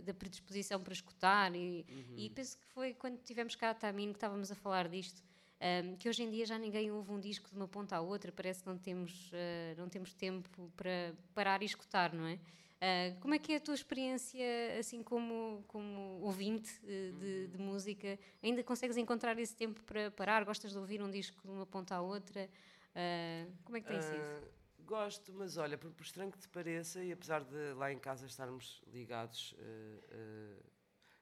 [0.04, 2.16] da predisposição para escutar, e, uhum.
[2.18, 5.22] e, penso que foi quando tivemos cá a Tamino que estávamos a falar disto.
[5.62, 8.32] Um, que hoje em dia já ninguém ouve um disco de uma ponta à outra,
[8.32, 12.36] parece que não temos, uh, não temos tempo para parar e escutar, não é?
[12.36, 14.40] Uh, como é que é a tua experiência,
[14.80, 18.18] assim como, como ouvinte de, de, de, música?
[18.42, 20.46] Ainda consegues encontrar esse tempo para parar?
[20.46, 22.50] Gostas de ouvir um disco de uma ponta à outra?
[22.96, 24.60] Uh, como é que tem sido?
[24.86, 28.26] Gosto, mas olha, por, por, estranho que te pareça, e apesar de lá em casa
[28.26, 29.54] estarmos ligados,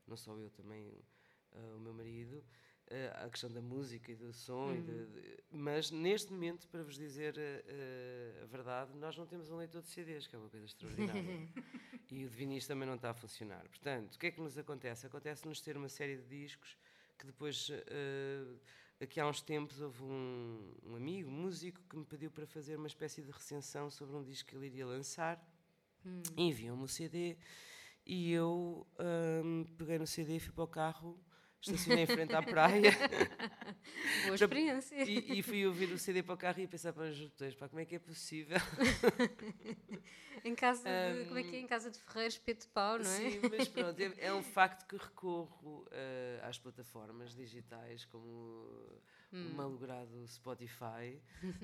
[0.06, 0.94] não só eu, também
[1.76, 2.42] o meu marido,
[2.92, 4.82] uh, a questão da música e do som, uhum.
[4.82, 9.58] de, de, mas neste momento, para vos dizer uh, a verdade, nós não temos um
[9.58, 11.50] leitor de CDs, que é uma coisa extraordinária.
[12.12, 13.68] e o de vinis também não está a funcionar.
[13.70, 15.06] Portanto, o que é que nos acontece?
[15.06, 16.78] Acontece-nos ter uma série de discos
[17.18, 18.60] que depois, uh,
[19.02, 22.78] aqui há uns tempos, houve um, um amigo, um músico, que me pediu para fazer
[22.78, 25.44] uma espécie de recensão sobre um disco que ele iria lançar.
[26.06, 26.22] Hum.
[26.38, 27.38] Enviou-me o CD
[28.06, 28.88] e eu
[29.44, 31.20] um, peguei no CD e fui para o carro
[31.62, 32.92] estacionei em frente à praia.
[34.26, 35.04] Boa experiência.
[35.04, 37.68] E, e, fui ouvir o CD para o carro e pensar para os botões, pá,
[37.68, 38.58] como é que é possível?
[40.44, 41.60] em casa de, um, como é que é?
[41.60, 43.32] Em casa de Ferreiros, espeto de pau, não é?
[43.32, 49.02] Sim, mas pronto, é, é um facto que recorro uh, às plataformas digitais como
[49.34, 49.52] hum.
[49.52, 51.22] o malogrado Spotify,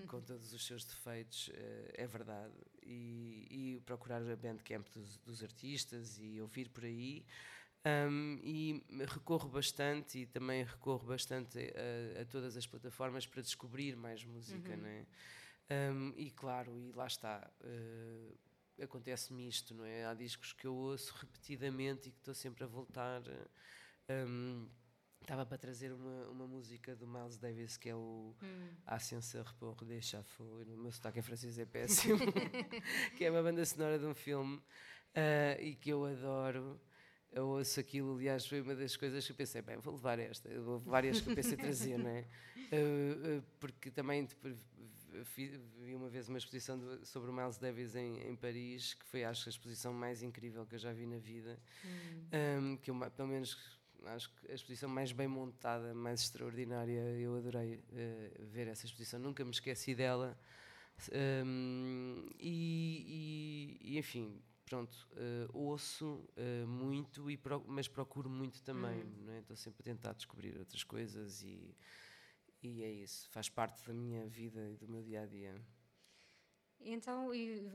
[0.08, 2.54] com todos os seus defeitos, uh, é verdade.
[2.86, 7.26] E, e procurar a bandcamp dos, dos artistas e ouvir por aí.
[7.86, 13.98] Um, e recorro bastante e também recorro bastante a, a, todas as plataformas para descobrir
[13.98, 14.78] mais música, uhum.
[14.78, 15.06] né?
[15.70, 20.06] Um, e claro, e lá está, uh, acontece-me isto, não é?
[20.06, 23.22] Há discos que eu ouço repetidamente e que estou sempre a voltar.
[24.10, 24.70] Um,
[25.24, 28.70] Estava para trazer uma, uma música do Miles Davis que é o hum.
[28.86, 30.68] Ascenseur pour des Chaffaux.
[30.68, 32.20] O meu sotaque em francês é péssimo.
[33.18, 36.78] que é uma banda sonora de um filme uh, e que eu adoro
[37.34, 40.50] eu ouço aquilo, aliás, foi uma das coisas que eu pensei, bem, vou levar esta,
[40.50, 42.26] houve várias que eu pensei trazer, não é?
[42.72, 44.28] Uh, uh, porque também
[45.80, 49.48] vi uma vez uma exposição sobre o Miles Davis em, em, Paris, que foi, acho,
[49.48, 52.74] a exposição mais incrível que eu já vi na vida, hum.
[52.74, 53.58] um, que eu, pelo menos,
[54.06, 59.20] acho que a exposição mais bem montada, mais extraordinária, eu adorei uh, ver essa exposição,
[59.20, 60.38] nunca me esqueci dela.
[61.46, 68.62] Um, e, e, e, enfim, pronto, uh, ouço uh, muito, e pro, mas procuro muito
[68.64, 69.04] também.
[69.04, 69.38] Uhum.
[69.40, 69.58] Estou é?
[69.58, 71.76] sempre a tentar descobrir outras coisas e,
[72.62, 73.30] e é isso.
[73.30, 75.56] Faz parte da minha vida e do meu dia a dia.
[76.86, 77.32] Então,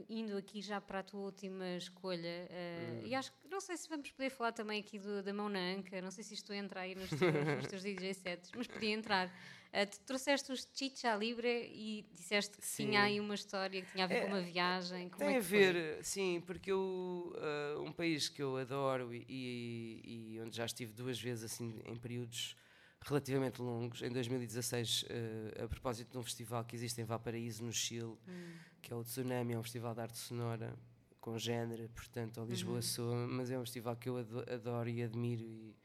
[0.08, 3.06] indo aqui já para a tua última escolha, uh, hum.
[3.06, 5.58] e acho que não sei se vamos poder falar também aqui do, da mão na
[5.58, 7.20] anca, não sei se isto entra aí nos teus,
[7.56, 9.28] nos teus DJ sets, mas podia entrar.
[9.68, 12.86] Uh, tu trouxeste os Chicha Libre e disseste que sim.
[12.86, 15.08] tinha aí uma história que tinha a ver é, com uma viagem.
[15.10, 16.04] Como tem é a ver, foi?
[16.04, 20.92] sim, porque eu, uh, um país que eu adoro e, e, e, onde já estive
[20.92, 22.56] duas vezes assim em períodos
[23.00, 27.72] relativamente longos, em 2016, uh, a propósito de um festival que existe em Valparaíso, no
[27.72, 28.52] Chile, hum.
[28.80, 30.74] Que é o Tsunami, é um festival de arte sonora
[31.20, 32.82] com género, portanto, ao Lisboa uhum.
[32.82, 35.76] Soa, mas é um festival que eu adoro e admiro e,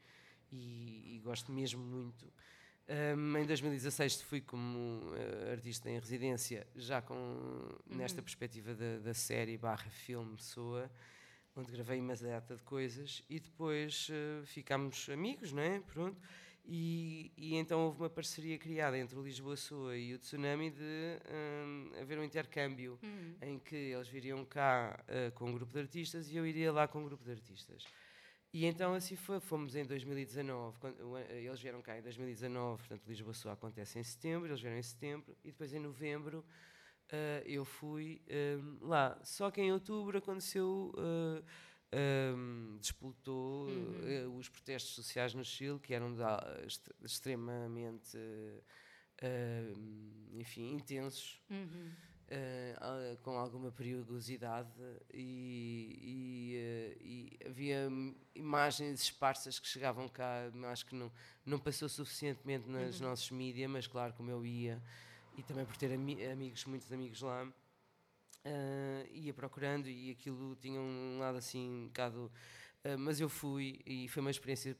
[0.50, 2.24] e, e gosto mesmo muito.
[2.86, 7.96] Um, em 2016 fui como uh, artista em residência, já com uhum.
[7.96, 10.90] nesta perspectiva da, da, série barra filme Soa,
[11.56, 15.80] onde gravei uma data de coisas e depois uh, ficámos amigos, não é?
[15.80, 16.20] Pronto.
[16.66, 21.18] E, e, então houve uma parceria criada entre o Lisboa Soa e o Tsunami de
[21.62, 23.36] um, haver um intercâmbio uhum.
[23.42, 26.88] em que eles viriam cá uh, com um grupo de artistas e eu iria lá
[26.88, 27.84] com um grupo de artistas.
[28.50, 33.34] E então assim foi, fomos em 2019, quando, eles vieram cá em 2019, portanto Lisboa
[33.34, 38.22] Soa acontece em setembro, eles vieram em setembro, e depois em novembro uh, eu fui
[38.28, 39.18] uh, lá.
[39.24, 41.44] Só que em outubro aconteceu, uh,
[41.94, 44.36] um, disputou uhum.
[44.36, 46.14] os protestos sociais no Chile, que eram
[47.02, 48.18] extremamente,
[50.32, 51.40] enfim, intensos.
[51.50, 51.90] Uhum.
[52.24, 54.70] Uh, com alguma perigosidade
[55.12, 57.86] e, e, uh, e, havia
[58.34, 61.12] imagens esparsas que chegavam cá, acho que não,
[61.44, 63.08] não passou suficientemente nos uhum.
[63.08, 64.82] nossos mídias, mas claro, como eu ia,
[65.36, 67.46] e também por ter ami amigos, muitos amigos lá,
[68.44, 72.30] uh, ia procurando e aquilo tinha um lado assim um bocado.
[72.98, 74.76] mas eu fui e foi uma experiência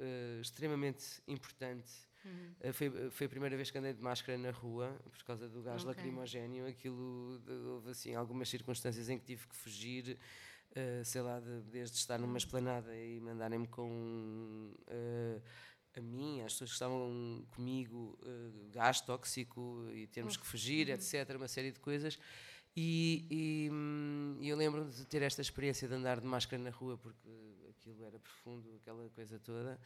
[0.00, 1.92] uh, extremamente importante.
[2.24, 2.68] Uhum.
[2.68, 5.62] Uh, foi, foi a primeira vez que andei de máscara na rua por causa do
[5.62, 5.94] gás okay.
[5.94, 6.66] lacrimogéneo.
[6.66, 7.40] Aquilo,
[7.74, 10.18] houve assim algumas circunstâncias em que tive que fugir,
[10.72, 14.74] uh, sei lá, de, desde estar numa esplanada e mandarem-me com
[15.96, 20.94] a mim, às pessoas que estavam comigo, uh, gás tóxico e termos que fugir, uhum.
[20.94, 21.36] etc.
[21.36, 22.18] Uma série de coisas.
[22.82, 26.96] E, e, hum, eu lembro-me de ter esta experiência de andar de máscara na rua,
[26.96, 27.28] porque
[27.68, 29.78] aquilo era profundo, aquela coisa toda.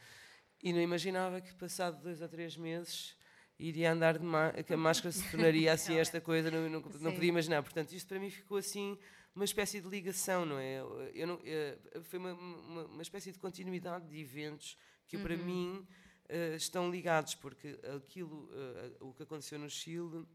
[0.63, 3.13] E não imaginava que, passado dois ou três meses,
[3.59, 7.27] iria andar de que a máscara se tornaria assim esta coisa, não, não, não, podia
[7.27, 7.61] imaginar.
[7.63, 8.97] Portanto, isto para mim ficou assim
[9.35, 10.79] uma espécie de ligação, não é?
[11.13, 15.23] Eu não, eu, eh, foi uma, uma, uma, espécie de continuidade de eventos que uhum.
[15.23, 15.85] para mim
[16.29, 20.25] uh, estão ligados, porque aquilo, uh, o que aconteceu no Chile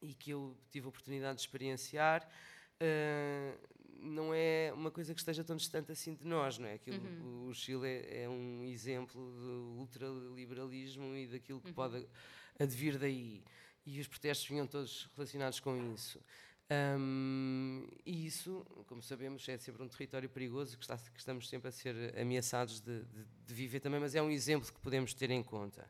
[0.00, 2.28] e que eu tive a oportunidade de experienciar
[2.82, 6.74] uh, não é uma coisa que esteja tão distante assim de nós, não é?
[6.74, 7.48] Aquilo, uhum.
[7.48, 11.74] O Chile é, é, um exemplo de ultraliberalismo e daquilo que uhum.
[11.74, 12.06] pode
[12.58, 13.42] advir daí.
[13.84, 16.20] E os protestos vinham todos relacionados com isso.
[16.68, 21.68] Um, e isso, como sabemos, é sempre um território perigoso que, está, que estamos sempre
[21.68, 25.30] a ser ameaçados de, de, de, viver também, mas é um exemplo que podemos ter
[25.30, 25.88] em conta.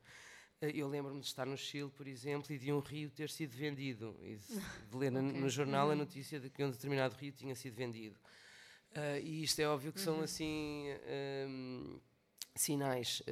[0.60, 3.56] Eh, eu lembro-me de estar no Chile, por exemplo, e de um rio ter sido
[3.56, 5.40] vendido, de, ler okay.
[5.40, 5.98] no jornal a uhum.
[5.98, 8.18] notícia de que um determinado rio tinha sido vendido.
[8.92, 10.22] Uh, e isto é óbvio que são uhum.
[10.22, 10.86] assim
[11.48, 12.00] um,
[12.54, 13.22] sinais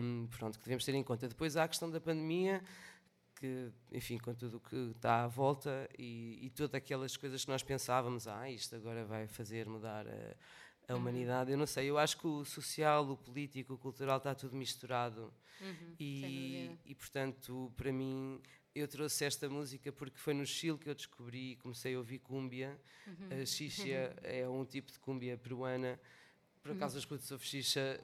[0.00, 1.28] um, pronto, que devemos ter em conta.
[1.28, 2.62] Depois há a questão da pandemia
[3.36, 7.50] que, enfim, com tudo o que está à volta e, e todas aquelas coisas que
[7.50, 10.36] nós pensávamos, ah, isto agora vai fazer mudar a,
[10.88, 10.98] a uhum.
[10.98, 11.50] humanidade.
[11.50, 15.32] Eu não sei, eu acho que o social, o político, o cultural está tudo misturado.
[15.60, 18.40] Uhum, e, e, portanto, para mim,
[18.74, 22.78] eu trouxe esta música porque foi no Chile que eu descobri, comecei a ouvir cúmbia.
[23.06, 23.42] Uhum.
[23.42, 26.00] A xixa é um tipo de cúmbia peruana.
[26.62, 26.76] Por uhum.
[26.76, 27.00] acaso, uhum.
[27.00, 28.00] escuto sobre xixa.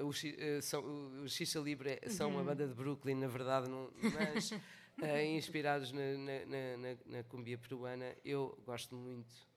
[0.00, 2.46] Uh, o, uh, são, o, o Xixa Libre são uma uhum.
[2.46, 4.56] banda de Brooklyn, na verdade, não, mas uh,
[5.36, 8.14] inspirados na, na, na, na cumbia peruana.
[8.24, 9.47] Eu gosto muito.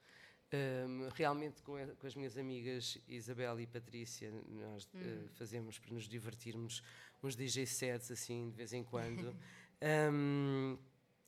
[0.54, 6.10] Um, realmente com, com, as minhas amigas Isabel e Patrícia nós uh, fazemos para nos
[6.10, 6.84] divertirmos
[7.24, 9.36] uns DJ sets assim de vez em quando.
[9.84, 10.78] Um,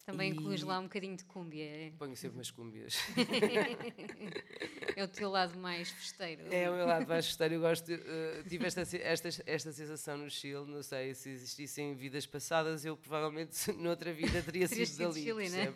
[0.05, 0.33] Também e...
[0.33, 1.63] incluís lá um bocadinho de cúmbia.
[1.63, 1.91] É?
[1.97, 2.97] Ponho sempre umas cúmbias.
[4.97, 6.43] é o teu lado mais festeiro.
[6.51, 7.55] É o meu lado mais festeiro.
[7.55, 7.89] Eu gosto.
[7.89, 10.65] Uh, tive esta, esta, esta sensação no Chile.
[10.65, 15.23] Não sei se existissem vidas passadas, eu provavelmente noutra vida teria sido dali.
[15.23, 15.73] Chile, né?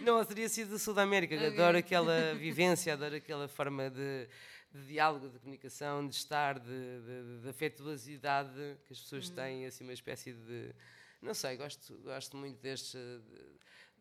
[0.00, 1.34] Não, teria sido da Sul da América.
[1.34, 1.48] Okay.
[1.48, 4.28] Adoro aquela vivência, adoro aquela forma de
[4.76, 8.50] de diálogo, de comunicação, de estar, de, de, de afetuosidade
[8.84, 9.34] que as pessoas uhum.
[9.34, 10.74] têm, assim, uma espécie de
[11.22, 12.94] não sei, gosto, gosto muito destes,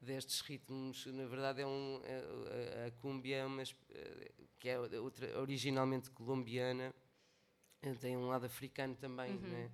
[0.01, 1.05] destes ritmos.
[1.07, 3.63] Na verdade, é um, é, a, a cumbia é uma,
[4.59, 6.93] que é outra, originalmente colombiana,
[7.99, 9.41] tem um lado africano também, uhum.
[9.41, 9.71] né?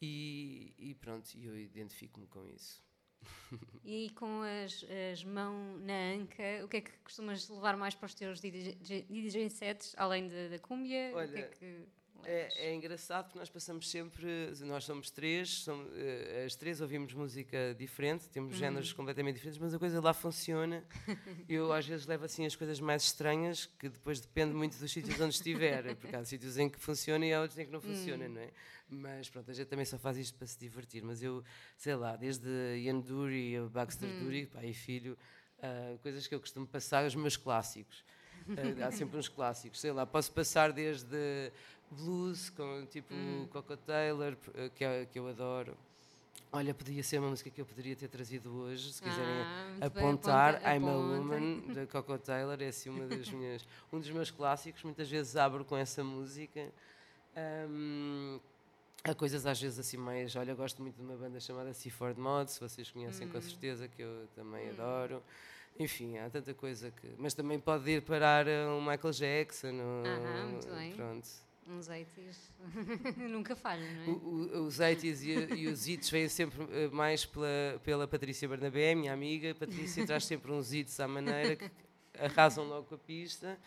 [0.00, 2.86] e, e pronto, eu identifico-me com isso.
[3.84, 8.06] E com as, as mãos na anca, o que é que costumas levar mais para
[8.06, 11.10] os teus DJ sets, além da, da cúmbia?
[11.14, 11.88] Olha, o que é que
[12.24, 17.14] é, é, engraçado porque nós passamos sempre, nós somos três, somos, uh, as três ouvimos
[17.14, 18.58] música diferente, temos uhum.
[18.58, 20.84] géneros completamente diferentes, mas a coisa lá funciona.
[21.48, 25.18] Eu às vezes levo assim as coisas mais estranhas, que depois depende muito dos sítios
[25.20, 28.26] onde estiver, porque há sítios em que funciona e há outros em que não funciona,
[28.26, 28.34] uhum.
[28.34, 28.50] não é?
[28.90, 31.02] Mas pronto, a gente também só faz isto para se divertir.
[31.02, 31.44] Mas eu,
[31.76, 32.48] sei lá, desde
[32.78, 34.24] Ian Dury, Baxter uhum.
[34.24, 35.16] Dury, pai e filho,
[35.58, 38.04] uh, coisas que eu costumo passar, os meus clássicos.
[38.48, 41.52] Uh, há sempre uns clássicos, sei lá, posso passar desde
[41.90, 43.46] blues, com tipo hum.
[43.50, 45.76] Coco Taylor, eh, que, é, que eu adoro.
[46.50, 49.42] Olha, podia ser uma música que eu poderia ter trazido hoje, se quiserem
[49.80, 50.60] ah, apontar.
[50.60, 54.30] Bem, I'm a Woman, da Coco Taylor, é assim uma das minhas, um dos meus
[54.30, 54.82] clássicos.
[54.82, 56.72] Muitas vezes abro com essa música.
[57.36, 58.40] Um,
[59.04, 60.34] há coisas às vezes assim mais.
[60.36, 63.30] Olha, gosto muito de uma banda chamada Seaford Mod, se vocês conhecem hum.
[63.30, 64.72] com certeza, que eu também hum.
[64.72, 65.22] adoro.
[65.78, 67.08] Enfim, há tanta coisa que.
[67.18, 69.74] Mas também pode ir parar o Michael Jackson.
[70.06, 70.92] Ah, muito bem.
[70.94, 71.28] Pronto.
[71.68, 72.36] Uns 80s
[73.28, 74.06] nunca falham, não é?
[74.06, 78.48] O, o, os 80s e, e, os hits vêm sempre eh, mais pela, pela Patrícia
[78.48, 79.50] Bernabé, minha amiga.
[79.50, 81.70] A Patrícia traz sempre uns hits à maneira que
[82.18, 83.58] arrasam logo com a pista.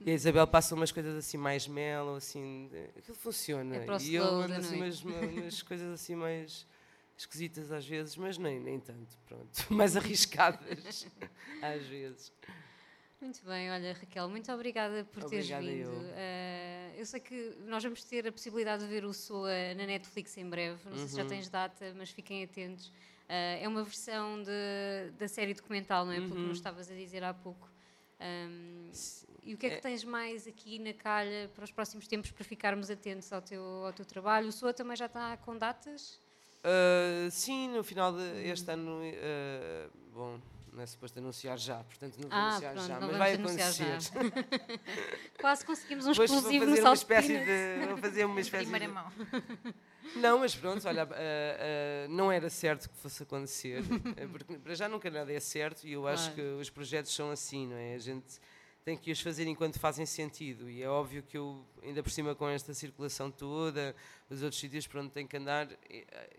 [0.00, 2.70] E a Isabel passa umas coisas assim mais mellow, assim.
[2.96, 3.76] Aquilo funciona.
[3.76, 6.66] É e eu mando assim umas, umas coisas assim mais
[7.16, 9.46] esquisitas às vezes, mas nem, nem tanto, pronto.
[9.70, 11.06] Mais arriscadas
[11.62, 12.32] às vezes.
[13.22, 15.62] Muito bem, olha Raquel, muito obrigada por teres vindo.
[15.62, 15.92] Eu.
[15.92, 20.36] Uh, eu sei que nós vamos ter a possibilidade de ver o SOA na Netflix
[20.36, 20.98] em breve, não uhum.
[20.98, 21.28] sei se já uhum.
[21.28, 22.88] tens data, mas fiquem atentos.
[22.88, 26.18] Uh, é uma versão de, da série documental, não é?
[26.18, 26.28] Uhum.
[26.30, 27.70] Porque nos estavas a dizer há pouco.
[28.20, 28.90] Um,
[29.44, 32.32] e o que é que É- tens mais aqui na calha para os próximos tempos
[32.32, 34.48] para ficarmos atentos ao teu, ao teu trabalho?
[34.48, 36.18] O SOA também já está com datas?
[36.64, 40.40] Uh, sim, no final deste ano, uh, bom,
[40.72, 43.98] não é suposto anunciar já, portanto não vou Ah, anunciar pronto, já, mas vai acontecer.
[45.40, 48.62] Quase conseguimos um Depois vou exclusivo no fazer uma espécie de, vou fazer uma espécie
[48.64, 49.12] Primeira de, mão.
[50.16, 53.82] Não, mas pronto, olha, uh, uh, não era certo que fosse acontecer,
[54.16, 56.34] eh, porque para já nunca nada é certo e eu acho Claro.
[56.34, 57.94] que os projetos são assim, não é?
[57.94, 58.40] A gente
[58.84, 62.34] tem que os fazer enquanto fazem sentido e é óbvio que eu, ainda por cima
[62.34, 63.94] com esta circulação toda,
[64.28, 65.68] os outros sítios para onde tenho que andar,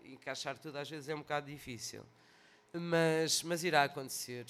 [0.04, 2.04] encaixar tudo às vezes é um bocado difícil.
[2.74, 4.46] Mas, mas irá acontecer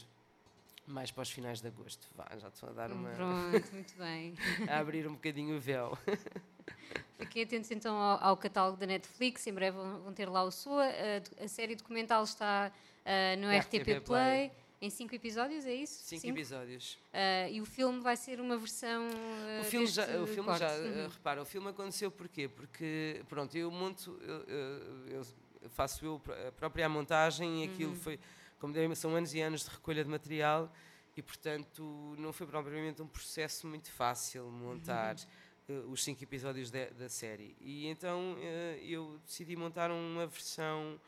[0.86, 2.06] mais para os finais de agosto.
[2.16, 3.10] Vá, já estou a dar uma.
[3.10, 4.34] Pronto, muito bem.
[4.68, 5.96] a abrir um bocadinho o véu.
[7.18, 10.84] Fiquem atentos então ao, ao catálogo da Netflix, em breve vão, ter lá o SOA.
[11.40, 12.72] A, a série documental está
[13.04, 14.50] ah, no RTP, RTP Play,
[14.80, 16.02] em cinco episódios, é isso?
[16.02, 16.98] Cinco episódios.
[17.12, 19.09] Ah, e o filme vai ser uma versão.
[19.59, 20.60] ah, O filme, já, o filme corte.
[20.60, 21.06] já Uhum.
[21.06, 22.48] uh, repara, o filme aconteceu porquê?
[22.48, 25.26] Porque, pronto, eu monto, eu, eu- eu
[25.70, 27.97] faço eu a própria montagem e aquilo Uhum.
[28.01, 28.19] foi,
[28.61, 30.73] como dei, são anos e anos de recolha de material
[31.16, 35.16] e, portanto, não foi propriamente um processo muito fácil montar
[35.69, 35.82] Uhum.
[35.86, 37.57] uh, os cinco episódios de- da série.
[37.61, 41.01] E então uh, eu decidi montar uma versão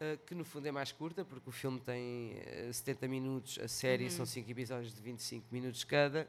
[0.00, 2.34] uh, que no fundo é mais curta, porque o filme tem
[2.68, 4.10] uh, 70 minutos, a série Uhum.
[4.10, 6.28] são cinco episódios de 25 minutos cada.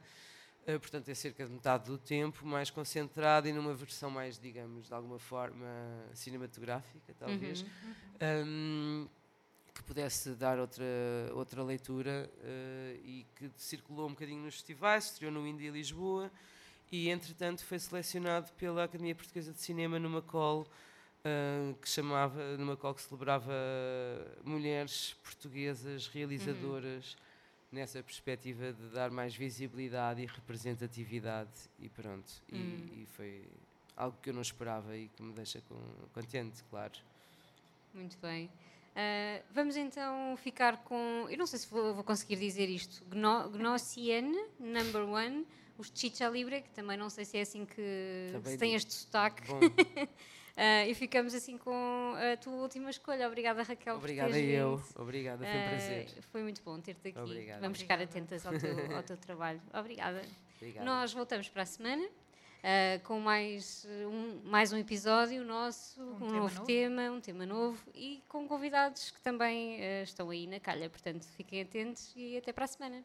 [0.67, 4.87] Uh, portanto, é cerca de metade do tempo, mais concentrado e numa versão mais, digamos,
[4.87, 5.65] de alguma forma
[6.13, 8.45] cinematográfica, talvez, Uhum.
[8.45, 9.07] um,
[9.73, 10.85] que pudesse dar outra,
[11.33, 16.29] outra leitura uh, e que circulou um bocadinho nos festivais, estreou no Indie Lisboa
[16.91, 22.75] e, entretanto, foi selecionado pela Academia Portuguesa de Cinema numa call uh, que chamava, numa
[22.77, 23.53] call que celebrava
[24.43, 27.15] mulheres portuguesas realizadoras
[27.71, 32.31] nessa perspectiva de dar mais visibilidade e representatividade e pronto.
[32.51, 32.89] E- Hum.
[33.01, 33.43] E, foi
[33.95, 35.79] algo que eu não esperava e que me deixa com-
[36.13, 36.93] contente, claro.
[37.93, 38.49] Muito bem.
[38.95, 41.27] Ah, vamos então ficar com.
[41.29, 43.03] Eu não sei se vou, vou conseguir dizer isto.
[43.09, 45.45] Gno, Gnossienne, number one.
[45.77, 48.93] Os Chicha Libre, que também não sei se é assim que Também se tem este
[48.93, 49.43] sotaque.
[50.61, 53.25] Ah, e ficamos assim com a tua última escolha.
[53.27, 53.95] Obrigada, Raquel.
[53.95, 55.01] obrigada eu, vindo.
[55.01, 56.07] obrigada, foi um Ah, prazer.
[56.33, 57.17] foi muito bom ter-te aqui.
[57.17, 57.61] Obrigada.
[57.61, 59.61] Vamos ficar atentas ao teu, ao teu trabalho.
[59.73, 60.21] Obrigada.
[60.57, 60.83] Obrigado.
[60.83, 62.05] Nós voltamos para a semana
[62.61, 66.65] ah, com mais um, mais um episódio nosso, um, tema novo novo.
[66.65, 70.89] tema, um tema novo e com convidados que também estão aí na calha.
[70.89, 73.01] Portanto, fiquem atentos e até para a semana.